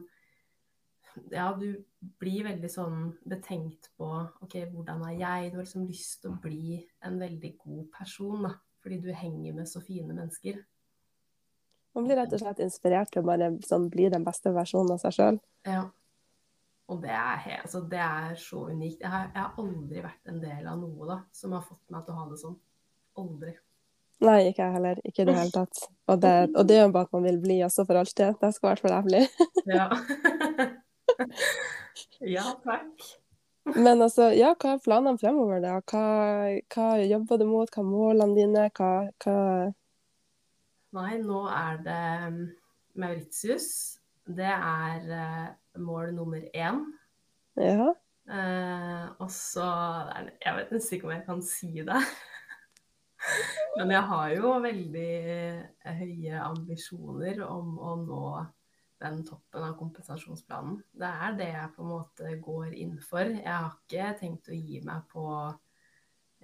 Ja, 1.32 1.50
du 1.58 1.84
blir 2.22 2.44
veldig 2.46 2.70
sånn 2.70 2.98
betenkt 3.28 3.90
på 3.98 4.08
OK, 4.44 4.56
hvordan 4.72 5.04
er 5.08 5.16
jeg? 5.18 5.52
Du 5.52 5.60
har 5.60 5.66
liksom 5.66 5.86
lyst 5.88 6.22
til 6.22 6.32
å 6.32 6.40
bli 6.42 6.80
en 7.06 7.18
veldig 7.20 7.54
god 7.62 7.86
person, 7.94 8.44
da. 8.48 8.56
Fordi 8.80 9.00
du 9.04 9.10
henger 9.12 9.56
med 9.56 9.68
så 9.68 9.82
fine 9.84 10.08
mennesker. 10.14 10.60
Man 11.96 12.06
blir 12.06 12.20
rett 12.20 12.32
og 12.32 12.40
slett 12.40 12.62
inspirert 12.62 13.10
til 13.12 13.24
å 13.24 13.28
bare 13.28 13.50
sånn, 13.66 13.88
bli 13.92 14.06
den 14.12 14.24
beste 14.24 14.52
versjonen 14.54 14.94
av 14.94 15.02
seg 15.02 15.16
sjøl. 15.16 15.40
Ja. 15.68 15.88
Og 16.90 17.02
det 17.02 17.12
er, 17.14 17.36
helt, 17.44 17.64
altså, 17.66 17.82
det 17.90 18.02
er 18.02 18.36
så 18.40 18.64
unikt. 18.70 19.02
Jeg 19.02 19.10
har, 19.10 19.28
jeg 19.34 19.42
har 19.42 19.58
aldri 19.62 20.04
vært 20.06 20.30
en 20.30 20.40
del 20.42 20.70
av 20.70 20.78
noe 20.80 21.10
da, 21.10 21.18
som 21.34 21.54
har 21.54 21.66
fått 21.66 21.92
meg 21.92 22.06
til 22.06 22.14
å 22.14 22.22
ha 22.22 22.30
det 22.30 22.38
sånn. 22.40 22.56
Aldri. 23.20 23.52
Nei, 24.20 24.50
ikke 24.50 24.66
jeg 24.66 24.74
heller. 24.74 24.98
Ikke 25.08 25.22
i 25.22 25.28
det 25.30 25.36
hele 25.38 25.52
tatt. 25.54 25.82
Og 26.12 26.18
det, 26.20 26.34
og 26.52 26.66
det 26.68 26.76
er 26.76 26.82
jo 26.84 26.92
bare 26.92 27.08
at 27.08 27.14
man 27.16 27.24
vil 27.24 27.38
bli 27.40 27.60
også 27.64 27.86
for 27.88 28.00
alltid. 28.00 28.36
Det 28.42 28.50
skal 28.52 28.66
i 28.66 28.70
hvert 28.70 28.82
fall 28.84 28.96
jeg 28.96 29.06
bli. 29.08 29.22
Ja. 29.70 29.86
ja, 32.36 32.46
takk. 32.64 33.08
Men 33.76 34.00
altså, 34.02 34.30
ja, 34.34 34.54
hva 34.58 34.74
er 34.74 34.82
planene 34.82 35.20
fremover, 35.20 35.60
da? 35.62 35.76
Hva, 35.90 36.04
hva 36.72 36.86
jobber 37.04 37.40
du 37.40 37.46
mot? 37.50 37.70
Hva 37.70 37.84
er 37.84 37.90
målene 37.90 38.38
dine? 38.38 38.66
Hva, 38.76 38.90
hva 39.22 39.36
Nei, 40.96 41.20
nå 41.22 41.44
er 41.54 41.82
det 41.84 42.04
um, 42.26 42.38
Mauritius. 42.98 43.68
Det 44.26 44.48
er 44.50 45.12
eh, 45.14 45.46
mål 45.82 46.14
nummer 46.16 46.42
én. 46.54 46.80
Ja. 47.58 47.92
Eh, 48.30 49.06
og 49.18 49.30
så 49.30 49.66
Jeg 50.44 50.54
vet 50.56 50.72
nesten 50.74 50.96
ikke 50.96 51.08
om 51.08 51.14
jeg 51.14 51.24
kan 51.26 51.42
si 51.46 51.70
det. 51.86 52.00
Men 53.78 53.90
jeg 53.94 54.02
har 54.10 54.34
jo 54.34 54.52
veldig 54.64 55.12
eh, 55.34 55.94
høye 56.00 56.42
ambisjoner 56.42 57.42
om 57.46 57.78
å 57.78 57.96
nå 58.02 58.24
den 59.00 59.22
toppen 59.24 59.64
av 59.64 59.76
kompensasjonsplanen. 59.78 60.80
Det 60.92 61.08
er 61.08 61.36
det 61.38 61.48
jeg 61.54 61.72
på 61.76 61.82
en 61.84 61.92
måte 61.94 62.34
går 62.44 62.74
inn 62.76 62.98
for. 63.00 63.24
Jeg 63.24 63.48
har 63.48 63.72
ikke 63.78 64.10
tenkt 64.20 64.50
å 64.52 64.56
gi 64.58 64.80
meg 64.84 65.06
på 65.12 65.24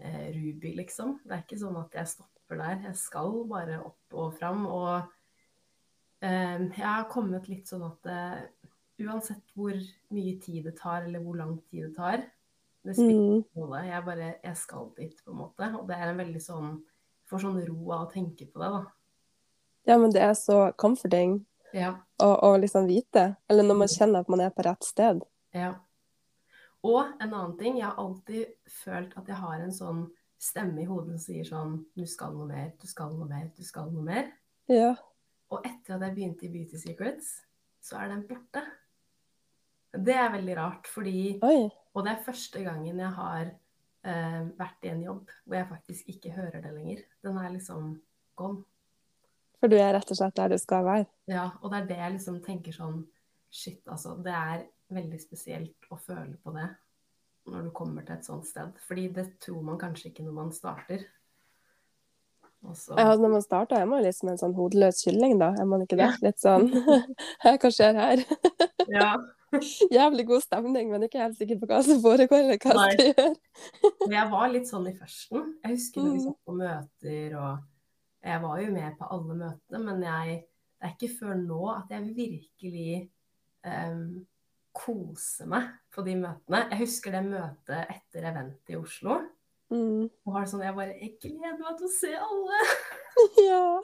eh, 0.01 0.31
Ruby, 0.37 0.73
liksom. 0.79 1.19
Det 1.25 1.37
er 1.37 1.45
ikke 1.45 1.59
sånn 1.61 1.77
at 1.83 1.99
jeg 2.01 2.13
stopper 2.15 2.63
der. 2.63 2.81
Jeg 2.89 2.97
skal 3.01 3.43
bare 3.51 3.81
opp 3.85 4.17
og 4.17 4.33
fram. 4.39 4.65
Og 4.73 4.95
eh, 6.25 6.65
jeg 6.65 6.87
har 6.87 7.09
kommet 7.13 7.49
litt 7.53 7.69
sånn 7.69 7.85
at 7.91 8.09
eh, 8.13 8.73
uansett 9.05 9.53
hvor 9.55 9.77
mye 10.17 10.35
tid 10.41 10.65
det 10.71 10.77
tar, 10.81 11.05
eller 11.05 11.21
hvor 11.25 11.37
lang 11.37 11.59
tid 11.69 11.91
det 11.91 11.95
tar, 11.99 12.25
det 12.87 12.95
spiller 12.95 13.17
Mm. 13.19 13.25
ingen 13.27 13.45
rolle. 13.59 13.81
Jeg 13.89 14.05
bare 14.07 14.27
Jeg 14.45 14.57
skal 14.57 14.93
dit, 14.97 15.17
på 15.25 15.33
en 15.33 15.39
måte. 15.43 15.69
Og 15.75 15.89
det 15.89 15.97
er 15.97 16.09
en 16.13 16.21
veldig 16.25 16.43
sånn 16.43 16.77
Får 17.27 17.41
sånn 17.43 17.57
ro 17.67 17.91
av 17.91 18.05
å 18.05 18.11
tenke 18.13 18.47
på 18.47 18.61
det, 18.63 18.69
da. 18.71 18.85
Ja, 19.89 19.97
men 19.99 20.13
det 20.15 20.21
er 20.23 20.35
så 20.39 20.71
comforting 20.79 21.41
Ja. 21.75 21.97
og, 22.23 22.35
og, 22.45 22.61
liksom 22.63 22.87
vite. 22.89 23.35
Eller 23.51 23.67
når 23.67 23.81
man 23.83 23.91
kjenner 23.91 24.23
at 24.23 24.31
man 24.33 24.43
er 24.45 24.53
på 24.55 24.65
rett 24.67 24.87
sted. 24.87 25.25
Ja. 25.57 25.73
Og 26.87 27.01
en 27.21 27.33
annen 27.33 27.57
ting, 27.59 27.81
jeg 27.81 27.89
har 27.89 27.99
alltid 28.01 28.55
følt 28.71 29.17
at 29.19 29.29
jeg 29.29 29.41
har 29.41 29.61
en 29.61 29.75
sånn 29.75 30.07
stemme 30.39 30.83
i 30.85 30.87
hodet 30.87 31.17
som 31.17 31.23
sier 31.25 31.47
sånn 31.49 31.77
Du 31.97 32.05
skal 32.09 32.35
noe 32.37 32.47
mer, 32.49 32.71
du 32.79 32.87
skal 32.87 33.15
noe 33.17 33.29
mer, 33.29 33.49
du 33.57 33.65
skal 33.67 33.91
noe 33.93 34.05
mer. 34.07 34.31
Ja. 34.71 34.95
Og 35.51 35.67
etter 35.67 35.97
at 35.97 36.07
jeg 36.09 36.17
begynte 36.17 36.47
i 36.47 36.53
Beauty 36.53 36.79
Secrets, 36.81 37.33
så 37.83 38.01
er 38.03 38.13
den 38.13 38.25
borte. 38.29 38.63
Det 39.97 40.15
er 40.15 40.33
veldig 40.35 40.57
rart, 40.59 40.89
fordi 40.91 41.39
Oi. 41.47 41.67
Og 41.97 42.05
det 42.05 42.13
er 42.13 42.25
første 42.27 42.61
gangen 42.61 42.99
jeg 43.01 43.13
har 43.17 43.47
eh, 43.49 44.43
vært 44.59 44.85
i 44.85 44.91
en 44.93 45.05
jobb 45.07 45.31
hvor 45.47 45.57
jeg 45.57 45.69
faktisk 45.71 46.11
ikke 46.13 46.35
hører 46.37 46.61
det 46.61 46.73
lenger. 46.75 47.05
Den 47.25 47.39
er 47.41 47.55
liksom 47.55 47.95
gone. 48.37 48.67
For 49.61 49.73
du 49.73 49.77
er 49.81 49.95
rett 49.97 50.11
og 50.13 50.19
slett 50.19 50.37
der 50.37 50.49
du 50.53 50.59
skal 50.61 50.85
være. 50.85 51.07
Ja, 51.33 51.51
og 51.63 51.71
det 51.73 51.79
er 51.83 51.87
det 51.91 51.97
jeg 52.03 52.13
liksom 52.19 52.41
tenker 52.45 52.73
sånn 52.77 53.05
Shit, 53.57 53.81
altså. 53.89 54.17
Det 54.21 54.33
er 54.35 54.65
veldig 54.93 55.19
spesielt 55.23 55.87
å 55.91 55.97
føle 55.97 56.35
på 56.45 56.53
det 56.53 56.67
når 57.47 57.63
du 57.63 57.71
kommer 57.71 58.03
til 58.05 58.17
et 58.19 58.27
sånt 58.27 58.45
sted. 58.45 58.75
Fordi 58.89 59.07
det 59.15 59.25
tror 59.41 59.63
man 59.63 59.79
kanskje 59.79 60.11
ikke 60.11 60.25
når 60.27 60.35
man 60.35 60.51
starter. 60.53 61.05
Også... 62.67 62.97
Ja, 62.99 63.15
når 63.17 63.31
man 63.37 63.43
starter, 63.45 63.79
er 63.81 63.87
man 63.89 64.03
liksom 64.03 64.27
som 64.27 64.33
en 64.35 64.41
sånn 64.43 64.57
hodeløs 64.59 65.05
kylling, 65.07 65.37
da. 65.41 65.53
Er 65.61 65.69
man 65.71 65.85
ikke 65.85 65.99
det? 66.01 66.09
Litt 66.25 66.43
sånn 66.43 66.67
hva 67.47 67.71
skjer 67.73 68.01
her? 68.03 68.25
Ja. 68.87 69.15
Jævlig 69.91 70.27
god 70.29 70.43
stemning, 70.45 70.91
men 70.93 71.03
ikke 71.07 71.19
helt 71.23 71.39
sikker 71.39 71.57
på 71.59 71.67
hva 71.71 71.81
som 71.87 71.99
foregår, 72.05 72.45
eller 72.45 72.59
hva 72.63 72.75
jeg 72.91 72.99
skal 72.99 73.09
gjøre. 73.09 74.05
Jeg 74.13 74.29
var 74.35 74.53
litt 74.53 74.69
sånn 74.69 74.87
i 74.91 74.93
førsten. 74.95 75.49
Jeg 75.65 75.73
husker 75.79 76.03
når 76.05 76.13
vi 76.13 76.19
Mm. 76.21 76.27
satt 76.27 76.39
på 76.47 76.55
møter, 76.61 77.35
og 77.41 77.65
jeg 78.27 78.43
var 78.43 78.61
jo 78.61 78.73
med 78.75 78.97
på 78.99 79.09
alle 79.15 79.37
møtene, 79.39 79.83
men 79.85 80.03
jeg, 80.07 80.41
det 80.77 80.89
er 80.89 80.97
ikke 80.97 81.13
før 81.21 81.37
nå 81.41 81.61
at 81.73 81.93
jeg 81.95 82.17
virkelig 82.17 82.97
um, 83.67 84.27
koser 84.77 85.49
meg 85.51 85.71
på 85.95 86.05
de 86.07 86.17
møtene. 86.21 86.67
Jeg 86.73 86.83
husker 86.83 87.17
det 87.17 87.25
møtet 87.29 87.95
etter 87.95 88.29
eventet 88.33 88.75
i 88.75 88.79
Oslo. 88.79 89.21
Mm. 89.73 90.07
Og 90.29 90.37
sånn, 90.47 90.63
jeg 90.63 90.77
bare 90.77 90.93
Jeg 90.95 91.17
gleder 91.19 91.57
meg 91.59 91.79
til 91.79 91.89
å 91.89 91.95
se 91.97 92.13
alle! 92.15 92.61
Ja. 93.41 93.81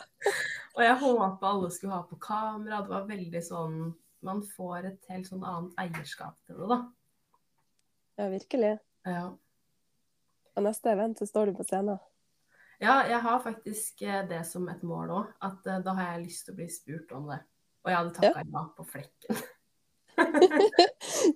Og 0.76 0.83
jeg 0.85 0.96
håpa 1.00 1.48
alle 1.48 1.70
skulle 1.72 1.96
ha 1.96 2.02
på 2.05 2.18
kamera. 2.20 2.83
Det 2.85 2.92
var 2.92 3.07
veldig 3.09 3.40
sånn 3.42 3.78
Man 4.22 4.42
får 4.44 4.90
et 4.90 5.09
helt 5.09 5.31
sånn 5.31 5.42
annet 5.48 5.81
eierskap 5.81 6.37
til 6.46 6.61
det, 6.61 6.68
da. 6.68 6.78
ja, 8.20 8.26
virkelig. 8.31 8.74
Ja. 9.09 9.24
Og 10.52 10.66
neste 10.68 10.92
event 10.92 11.18
så 11.18 11.26
står 11.26 11.50
du 11.50 11.57
på 11.59 11.66
scenen. 11.66 11.98
Ja, 12.83 12.97
jeg 13.07 13.21
har 13.23 13.38
faktisk 13.38 14.03
eh, 14.03 14.23
det 14.29 14.42
som 14.49 14.66
et 14.68 14.83
mål 14.83 15.11
òg. 15.14 15.33
At 15.47 15.66
eh, 15.71 15.81
da 15.85 15.95
har 15.95 16.14
jeg 16.14 16.25
lyst 16.25 16.47
til 16.47 16.55
å 16.55 16.59
bli 16.59 16.68
spurt 16.73 17.12
om 17.14 17.29
det. 17.31 17.38
Og 17.83 17.90
jeg 17.92 17.99
hadde 17.99 18.14
takka 18.16 18.42
ja 18.42 18.68
på 18.77 18.87
flekken. 18.95 19.42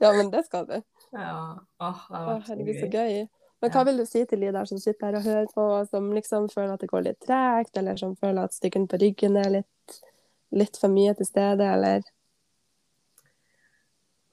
Ja, 0.00 0.10
men 0.12 0.28
det 0.30 0.42
skal 0.46 0.66
du. 0.68 0.74
Ja. 1.16 1.36
Åh, 1.80 2.00
det 2.10 2.18
vært 2.26 2.42
så 2.44 2.52
herregud, 2.52 2.80
så 2.82 2.88
gøy. 2.90 3.14
Men 3.62 3.72
hva 3.72 3.84
vil 3.88 4.02
du 4.02 4.04
si 4.04 4.20
til 4.28 4.42
de 4.44 4.50
der 4.52 4.68
som 4.68 4.80
sitter 4.82 5.06
her 5.06 5.16
og 5.16 5.24
hører 5.24 5.46
på, 5.54 5.64
som 5.88 6.10
liksom 6.12 6.48
føler 6.52 6.74
at 6.74 6.82
det 6.84 6.90
går 6.90 7.06
litt 7.06 7.18
tregt, 7.24 7.72
eller 7.80 7.96
som 7.98 8.12
føler 8.20 8.44
at 8.44 8.54
stykken 8.54 8.84
på 8.90 9.00
ryggen 9.00 9.38
er 9.40 9.48
litt, 9.54 9.96
litt 10.54 10.76
for 10.76 10.92
mye 10.92 11.14
til 11.16 11.30
stede, 11.30 11.70
eller 11.78 12.04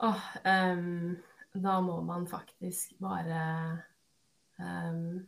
Åh, 0.04 0.26
um, 0.43 1.15
da 1.56 1.78
må 1.86 2.02
man 2.04 2.26
faktisk 2.28 2.97
bare 2.99 3.43
um, 4.60 5.23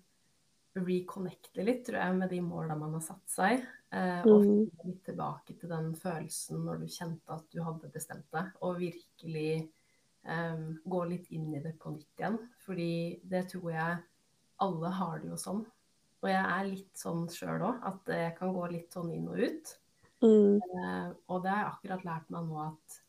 reconnecte 0.76 1.64
litt, 1.64 1.86
tror 1.88 2.00
jeg, 2.02 2.16
med 2.20 2.30
de 2.30 2.42
måla 2.44 2.76
man 2.78 2.94
har 2.98 3.02
satt 3.06 3.30
seg. 3.32 3.66
eh, 3.96 4.24
og 4.26 4.42
Mm. 4.42 4.66
finne 4.66 4.86
litt 4.90 5.04
tilbake 5.06 5.54
til 5.60 5.70
den 5.70 5.94
følelsen 5.96 6.66
når 6.66 6.80
du 6.82 6.86
kjente 6.92 7.30
at 7.32 7.46
du 7.54 7.62
hadde 7.64 7.88
bestemt 7.94 8.26
deg, 8.34 8.50
og 8.62 8.80
virkelig 8.82 9.70
eh, 10.26 10.58
gå 10.86 11.04
litt 11.08 11.30
inn 11.32 11.54
i 11.56 11.62
det 11.64 11.78
på 11.80 11.94
nytt 11.94 12.20
igjen. 12.20 12.38
Fordi 12.66 13.22
det 13.24 13.48
tror 13.54 13.72
jeg 13.72 14.04
alle 14.60 14.90
har 14.90 15.20
det 15.20 15.30
jo 15.30 15.38
sånn. 15.40 15.66
Og 16.24 16.30
jeg 16.30 16.44
er 16.44 16.66
litt 16.66 16.98
sånn 16.98 17.28
sjøl 17.30 17.62
òg, 17.62 17.80
at 17.86 18.06
jeg 18.08 18.36
kan 18.38 18.54
gå 18.54 18.68
litt 18.72 18.92
sånn 18.92 19.14
inn 19.14 19.28
og 19.30 19.38
ut. 19.40 19.78
mm. 20.22 20.60
Eh, 20.60 21.10
og 21.30 21.44
det 21.44 21.52
har 21.52 21.64
jeg 21.64 21.72
akkurat 21.74 22.04
lært 22.06 22.30
meg 22.32 22.48
nå 22.50 22.60
at 22.68 23.02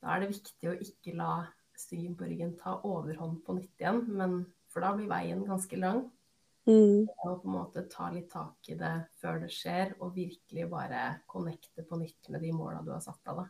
da 0.00 0.14
er 0.14 0.20
det 0.20 0.30
viktig 0.30 0.70
å 0.70 0.78
ikke 0.80 1.16
la 1.16 1.32
styggen 1.76 2.14
på 2.16 2.24
ryggen 2.28 2.56
ta 2.56 2.78
overhånd 2.84 3.42
på 3.44 3.56
nytt 3.58 3.76
igjen, 3.80 4.06
men 4.08 4.46
for 4.68 4.80
da 4.80 4.94
blir 4.96 5.08
veien 5.10 5.44
ganske 5.44 5.76
lang. 5.76 6.10
Mm. 6.68 7.06
Og 7.24 7.40
på 7.42 7.48
en 7.48 7.54
måte 7.54 7.86
ta 7.90 8.10
litt 8.12 8.28
tak 8.30 8.68
i 8.68 8.76
det 8.78 8.92
før 9.22 9.40
det 9.44 9.48
skjer, 9.54 9.94
og 10.00 10.12
virkelig 10.14 10.66
bare 10.70 11.04
connecte 11.30 11.84
på 11.88 11.98
nytt 12.00 12.28
med 12.30 12.44
de 12.44 12.52
måla 12.52 12.82
du 12.84 12.92
har 12.92 13.00
satt 13.04 13.32
av. 13.32 13.42
da. 13.42 13.46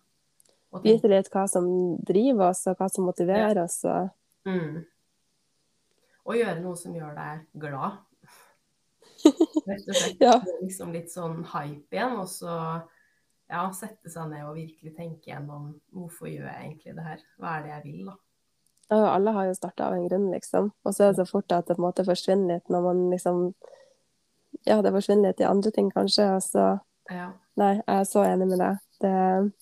Og 0.70 0.87
Vite 0.87 1.11
litt 1.11 1.29
hva 1.35 1.46
som 1.51 1.66
driver 2.07 2.53
oss, 2.53 2.62
og 2.70 2.79
hva 2.79 2.87
som 2.92 3.09
motiverer 3.11 3.59
oss. 3.64 3.81
Og... 3.90 4.12
mm, 4.46 4.79
og 6.31 6.37
gjøre 6.38 6.62
noe 6.62 6.79
som 6.79 6.94
gjør 6.94 7.16
deg 7.16 7.44
glad. 7.64 7.99
Rett 9.66 9.88
og 9.90 9.96
slett 9.96 10.23
Ja. 10.23 10.37
liksom 10.62 10.94
litt 10.94 11.11
sånn 11.12 11.42
hype 11.51 11.96
igjen, 11.96 12.16
og 12.23 12.29
så 12.31 12.55
ja, 13.51 13.64
sette 13.75 14.12
seg 14.12 14.31
ned 14.31 14.46
og 14.46 14.55
virkelig 14.61 14.94
tenke 14.94 15.33
gjennom 15.33 15.73
hvorfor 15.90 16.31
gjør 16.31 16.46
jeg 16.46 16.68
egentlig 16.68 16.94
det 17.01 17.07
her? 17.09 17.25
Hva 17.40 17.57
er 17.57 17.64
det 17.66 17.73
jeg 17.75 17.87
vil, 17.88 18.12
da? 18.12 18.16
Ja, 18.90 19.14
alle 19.14 19.31
har 19.31 19.46
jo 19.46 19.55
starta 19.55 19.87
av 19.87 19.94
en 19.94 20.09
grunn, 20.09 20.31
liksom. 20.35 20.72
Og 20.85 20.94
så 20.94 21.05
er 21.05 21.12
det 21.12 21.20
så 21.20 21.26
fort 21.31 21.53
at 21.55 21.66
det 21.68 21.76
på 21.76 21.83
en 21.83 21.87
måte 21.87 22.05
forsvinner 22.07 22.57
litt 22.59 22.72
når 22.72 22.83
man 22.88 23.05
liksom 23.12 23.44
Ja, 24.66 24.81
det 24.83 24.90
forsvinner 24.92 25.31
litt 25.31 25.40
i 25.40 25.46
andre 25.46 25.70
ting, 25.70 25.90
kanskje. 25.94 26.26
Og 26.37 26.42
så 26.42 26.64
Ja. 27.11 27.33
Nei, 27.57 27.74
jeg 27.76 27.85
er 28.00 28.05
så 28.05 28.24
enig 28.24 28.48
med 28.48 28.59
deg. 28.59 28.79
Det 29.00 29.53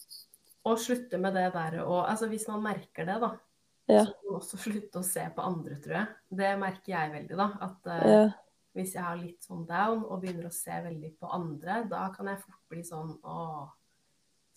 Og 0.65 0.79
slutte 0.79 1.19
med 1.21 1.35
det 1.35 1.53
der 1.53 1.79
og 1.85 2.09
Altså 2.09 2.27
hvis 2.29 2.49
man 2.49 2.63
merker 2.63 3.05
det, 3.07 3.21
da, 3.21 3.31
Ja. 3.89 4.05
så 4.05 4.13
må 4.25 4.33
man 4.33 4.41
også 4.41 4.57
slutte 4.59 4.99
å 4.99 5.05
se 5.05 5.29
på 5.37 5.43
andre, 5.45 5.77
tror 5.81 5.95
jeg. 5.95 6.07
Det 6.37 6.59
merker 6.59 6.93
jeg 6.93 7.13
veldig, 7.13 7.37
da. 7.37 7.49
At 7.61 7.87
uh, 7.87 8.09
Ja. 8.11 8.31
hvis 8.75 8.95
jeg 8.95 9.03
har 9.03 9.17
litt 9.17 9.43
sånn 9.43 9.67
down 9.67 10.05
og 10.05 10.21
begynner 10.23 10.47
å 10.49 10.53
se 10.53 10.71
veldig 10.71 11.19
på 11.21 11.31
andre, 11.33 11.85
da 11.89 12.09
kan 12.17 12.27
jeg 12.27 12.39
fort 12.41 12.61
bli 12.71 12.83
sånn 12.83 13.19
Å, 13.23 13.69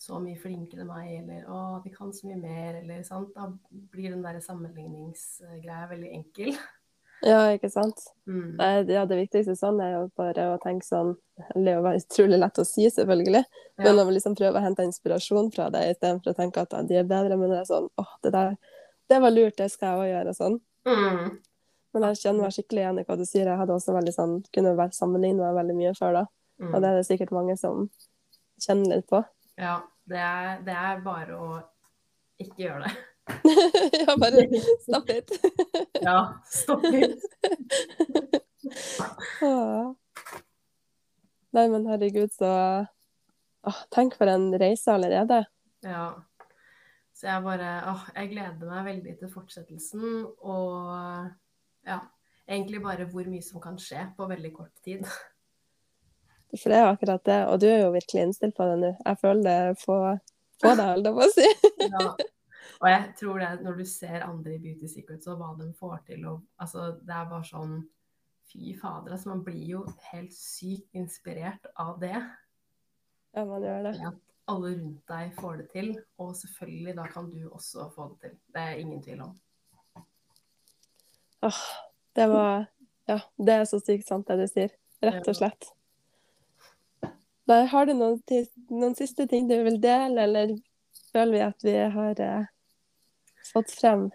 så 0.01 0.17
mye 0.21 0.39
flinkere 0.39 0.81
enn 0.81 0.89
meg, 0.89 1.09
eller 1.19 1.49
Å, 1.51 1.57
de 1.83 1.91
kan 1.93 2.11
så 2.13 2.25
mye 2.29 2.39
mer, 2.41 2.79
eller 2.79 3.03
sant. 3.05 3.33
Da 3.35 3.49
blir 3.93 4.15
den 4.15 4.23
der 4.25 4.39
sammenligningsgreia 4.41 5.89
veldig 5.91 6.13
enkel. 6.17 6.55
ja, 7.31 7.41
ikke 7.53 7.69
sant. 7.69 8.01
Mm. 8.25 8.55
Ja, 8.89 9.05
det 9.05 9.19
viktigste 9.19 9.53
sånn 9.59 9.81
er 9.83 9.93
jo 9.93 10.07
bare 10.17 10.47
å 10.55 10.61
tenke 10.61 10.87
sånn 10.87 11.13
Det 11.53 11.69
er 11.69 11.77
jo 11.77 11.93
utrolig 11.99 12.39
lett 12.41 12.61
å 12.61 12.65
si, 12.65 12.87
selvfølgelig. 12.89 13.43
Ja. 13.77 13.83
Men 13.85 14.01
å 14.01 14.07
liksom 14.09 14.37
prøve 14.37 14.57
å 14.57 14.65
hente 14.65 14.85
inspirasjon 14.87 15.51
fra 15.53 15.69
det, 15.73 15.83
istedenfor 15.93 16.33
å 16.33 16.39
tenke 16.39 16.65
at 16.65 16.73
de 16.89 16.97
er 16.97 17.05
bedre. 17.09 17.37
Men 17.37 17.53
det 17.53 17.59
er 17.61 17.69
sånn 17.69 17.89
åh, 18.01 18.15
det 18.25 18.33
der 18.33 18.57
Det 19.11 19.19
var 19.19 19.33
lurt, 19.33 19.57
det 19.59 19.67
skal 19.73 19.89
jeg 19.91 20.01
òg 20.01 20.11
gjøre. 20.15 20.33
Sånn. 20.37 20.57
Mm. 20.87 21.37
Men 21.91 22.07
jeg 22.07 22.21
kjenner 22.23 22.47
meg 22.47 22.55
skikkelig 22.55 22.85
igjen 22.85 23.01
i 23.01 23.05
hva 23.05 23.17
du 23.19 23.25
sier. 23.27 23.49
Jeg 23.49 23.59
hadde 23.59 23.75
også 23.75 23.93
veldig 23.93 24.13
sånn 24.15 24.37
Kunne 24.55 24.73
vært 24.79 24.97
sammenlignet 24.97 25.43
meg 25.43 25.59
veldig 25.59 25.77
mye 25.77 25.93
før 25.97 26.17
da. 26.21 26.25
Mm. 26.61 26.71
Og 26.71 26.79
det 26.79 26.89
er 26.89 26.97
det 26.97 27.05
sikkert 27.09 27.35
mange 27.35 27.57
som 27.59 27.85
kjenner 28.61 28.97
litt 28.97 29.09
på. 29.09 29.21
Ja. 29.59 29.79
Det 30.11 30.19
er, 30.19 30.57
det 30.65 30.73
er 30.75 31.03
bare 31.05 31.37
å 31.39 31.49
ikke 32.41 32.65
gjøre 32.65 32.87
det. 32.87 32.93
ja, 34.01 34.15
bare 34.19 34.43
stopp 34.83 35.11
litt. 35.11 35.31
Ja, 36.01 36.17
stopp 36.49 36.83
litt. 36.89 37.21
Nei, 41.51 41.67
men 41.69 41.85
herregud, 41.85 42.31
så 42.33 42.49
åh, 43.67 43.79
Tenk 43.93 44.15
for 44.17 44.27
en 44.31 44.59
reise 44.59 44.91
allerede. 44.95 45.43
Ja. 45.85 46.07
Så 47.13 47.27
jeg 47.29 47.43
bare 47.45 47.69
åh, 47.91 48.03
jeg 48.17 48.31
gleder 48.33 48.71
meg 48.71 48.87
veldig 48.89 49.13
til 49.19 49.29
fortsettelsen. 49.31 50.25
Og 50.41 50.89
ja, 51.87 51.99
egentlig 52.49 52.81
bare 52.83 53.05
hvor 53.11 53.25
mye 53.29 53.43
som 53.45 53.61
kan 53.63 53.77
skje 53.79 54.01
på 54.17 54.27
veldig 54.31 54.53
kort 54.55 54.75
tid. 54.83 55.05
For 56.57 56.67
det 56.67 56.77
er 56.77 56.83
jo 56.85 56.91
akkurat 56.91 57.23
det. 57.27 57.39
Og 57.47 57.61
du 57.63 57.67
er 57.69 57.79
jo 57.85 57.95
virkelig 57.95 58.25
innstilt 58.25 58.57
på 58.57 58.67
det 58.67 58.77
nå. 58.81 58.91
Jeg 59.05 59.19
føler 59.21 59.47
det 59.47 59.79
på, 59.85 59.97
på 60.63 60.73
deg, 60.75 60.85
holdt 60.91 61.09
jeg 61.09 61.17
på 61.17 61.25
å 61.25 61.33
si. 61.37 61.49
Ja. 61.91 62.11
Og 62.81 62.87
jeg 62.89 63.01
tror 63.19 63.41
det, 63.41 63.49
når 63.61 63.77
du 63.77 63.85
ser 63.85 64.23
andre 64.25 64.55
i 64.55 64.61
Beauty 64.61 64.87
Secrets 64.89 65.29
og 65.29 65.37
hva 65.37 65.51
de 65.59 65.67
får 65.77 65.99
til, 66.07 66.23
og 66.29 66.41
altså, 66.61 66.87
det 67.05 67.13
er 67.13 67.27
bare 67.29 67.45
sånn 67.45 67.75
Fy 68.51 68.73
fader, 68.75 69.13
altså 69.13 69.29
man 69.29 69.43
blir 69.45 69.63
jo 69.69 69.81
helt 70.09 70.33
sykt 70.35 70.97
inspirert 70.97 71.69
av 71.79 72.01
det. 72.01 72.17
Ja, 73.31 73.45
man 73.47 73.63
gjør 73.63 73.85
det. 73.85 73.93
At 74.09 74.17
alle 74.51 74.73
rundt 74.73 75.05
deg 75.07 75.29
får 75.37 75.61
det 75.61 75.67
til, 75.71 75.91
og 76.19 76.33
selvfølgelig 76.35 76.95
da 76.97 77.05
kan 77.13 77.29
du 77.31 77.45
også 77.47 77.85
få 77.95 78.09
det 78.09 78.17
til. 78.25 78.33
Det 78.51 78.65
er 78.65 78.81
ingen 78.81 79.03
tvil 79.05 79.21
om. 79.29 79.37
Åh, 81.47 81.61
det 82.15 82.27
var 82.33 82.67
Ja, 83.09 83.21
det 83.37 83.53
er 83.53 83.63
så 83.69 83.79
sykt 83.81 84.09
sant 84.09 84.27
det 84.27 84.41
du 84.41 84.49
sier. 84.51 84.75
Rett 85.01 85.27
og 85.31 85.37
slett. 85.37 85.71
Der, 87.51 87.65
har 87.67 87.85
du 87.85 87.91
noen, 87.97 88.19
noen 88.71 88.93
siste 88.95 89.25
ting 89.27 89.49
du 89.49 89.57
vil 89.65 89.75
dele, 89.83 90.23
eller 90.23 90.53
føler 91.11 91.33
vi 91.33 91.41
at 91.43 91.65
vi 91.67 91.73
har 91.95 92.21
eh, 92.23 92.45
fått 93.49 93.73
frem? 93.75 94.05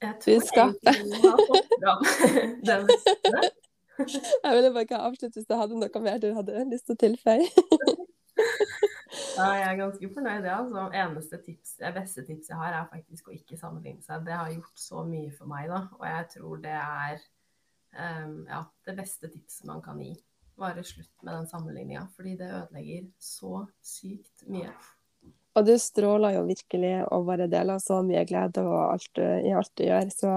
Jeg 0.00 0.16
tror 0.22 0.38
Budskapet. 0.38 0.88
egentlig 0.88 1.20
vi 1.20 1.28
har 1.28 1.42
fått 1.50 1.68
frem 2.64 2.88
meste. 2.88 3.52
Jeg 4.44 4.56
ville 4.56 4.72
bare 4.74 4.82
ikke 4.82 4.98
avslutte 4.98 5.38
hvis 5.38 5.46
du 5.46 5.54
hadde 5.54 5.76
noe 5.78 6.00
mer 6.02 6.16
du 6.18 6.32
hadde 6.34 6.64
lyst 6.70 6.88
til 6.88 6.96
å 6.96 7.02
tilføye. 7.04 7.46
Ja, 9.34 9.44
jeg 9.54 9.64
er 9.66 9.76
ganske 9.78 10.08
fornøyd, 10.14 10.44
ja. 10.46 10.56
Så 10.66 10.82
eneste 10.94 11.38
tips, 11.42 11.76
det 11.78 11.90
beste 11.94 12.22
tipset 12.26 12.50
jeg 12.50 12.58
har, 12.58 12.74
er 12.74 12.88
faktisk 12.90 13.28
å 13.30 13.34
ikke 13.34 13.58
sammenligne 13.58 14.02
seg. 14.02 14.22
Det 14.26 14.34
har 14.34 14.50
gjort 14.50 14.78
så 14.78 15.02
mye 15.06 15.30
for 15.34 15.50
meg, 15.50 15.68
da. 15.70 15.80
Og 15.98 16.04
jeg 16.06 16.26
tror 16.32 16.60
det 16.62 16.74
er 16.74 17.22
um, 18.24 18.36
ja, 18.46 18.60
det 18.86 18.94
beste 18.98 19.30
tipset 19.30 19.66
man 19.70 19.82
kan 19.86 19.98
gi. 20.02 20.12
Bare 20.60 20.84
slutt 20.86 21.10
med 21.22 21.34
den 21.34 21.46
sammenligninga, 21.50 22.06
fordi 22.16 22.36
det 22.38 22.50
ødelegger 22.50 23.08
så 23.18 23.64
sykt 23.82 24.44
mye. 24.46 24.70
Og 25.54 25.66
du 25.66 25.74
stråler 25.78 26.36
jo 26.36 26.46
virkelig 26.46 26.94
og 27.14 27.26
bare 27.28 27.46
deler 27.50 27.78
så 27.82 28.00
mye 28.06 28.24
glede 28.26 28.62
og 28.66 28.78
alt 28.92 29.20
i 29.22 29.52
alt 29.54 29.70
du 29.78 29.84
gjør. 29.86 30.10
Så 30.14 30.32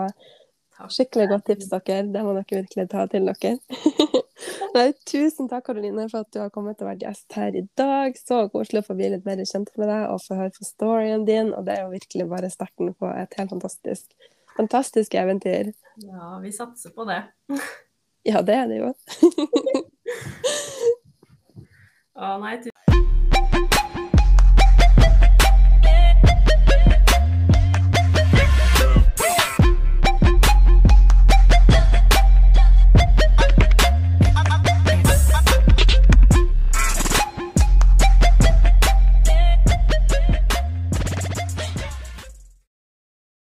Takk. 0.77 0.91
skikkelig 0.93 1.27
godt 1.31 1.47
tips, 1.49 1.69
dere. 1.73 2.03
Det 2.13 2.23
må 2.25 2.35
dere 2.37 2.61
virkelig 2.61 2.85
ta 2.91 3.05
til 3.09 3.29
dere. 3.29 3.55
Nei, 4.75 4.91
tusen 5.09 5.49
takk, 5.49 5.65
Karoline, 5.65 6.05
for 6.11 6.21
at 6.21 6.29
du 6.33 6.37
har 6.43 6.51
kommet 6.53 6.81
og 6.83 6.91
vært 6.91 7.01
gjest 7.01 7.33
her 7.33 7.55
i 7.57 7.63
dag. 7.79 8.17
Så 8.19 8.43
koselig 8.53 8.83
å 8.83 8.87
få 8.91 8.97
bli 8.99 9.09
litt 9.15 9.25
mer 9.25 9.41
kjent 9.41 9.71
med 9.79 9.89
deg 9.89 10.05
og 10.11 10.21
få 10.21 10.37
høre 10.37 10.53
på 10.53 10.67
storyen 10.67 11.25
din. 11.25 11.49
Og 11.57 11.65
det 11.65 11.77
er 11.77 11.87
jo 11.87 11.95
virkelig 11.95 12.29
bare 12.29 12.53
starten 12.53 12.93
på 12.93 13.09
et 13.09 13.33
helt 13.39 13.53
fantastisk, 13.55 14.29
fantastisk 14.53 15.17
eventyr. 15.17 15.73
Ja, 16.05 16.37
vi 16.43 16.53
satser 16.53 16.93
på 16.93 17.09
det. 17.09 17.23
Ja, 18.27 18.41
det 18.43 18.55
er 18.59 18.65
det 18.67 18.77
jo. 18.81 18.87
Å 22.17 22.37
nei, 22.41 22.71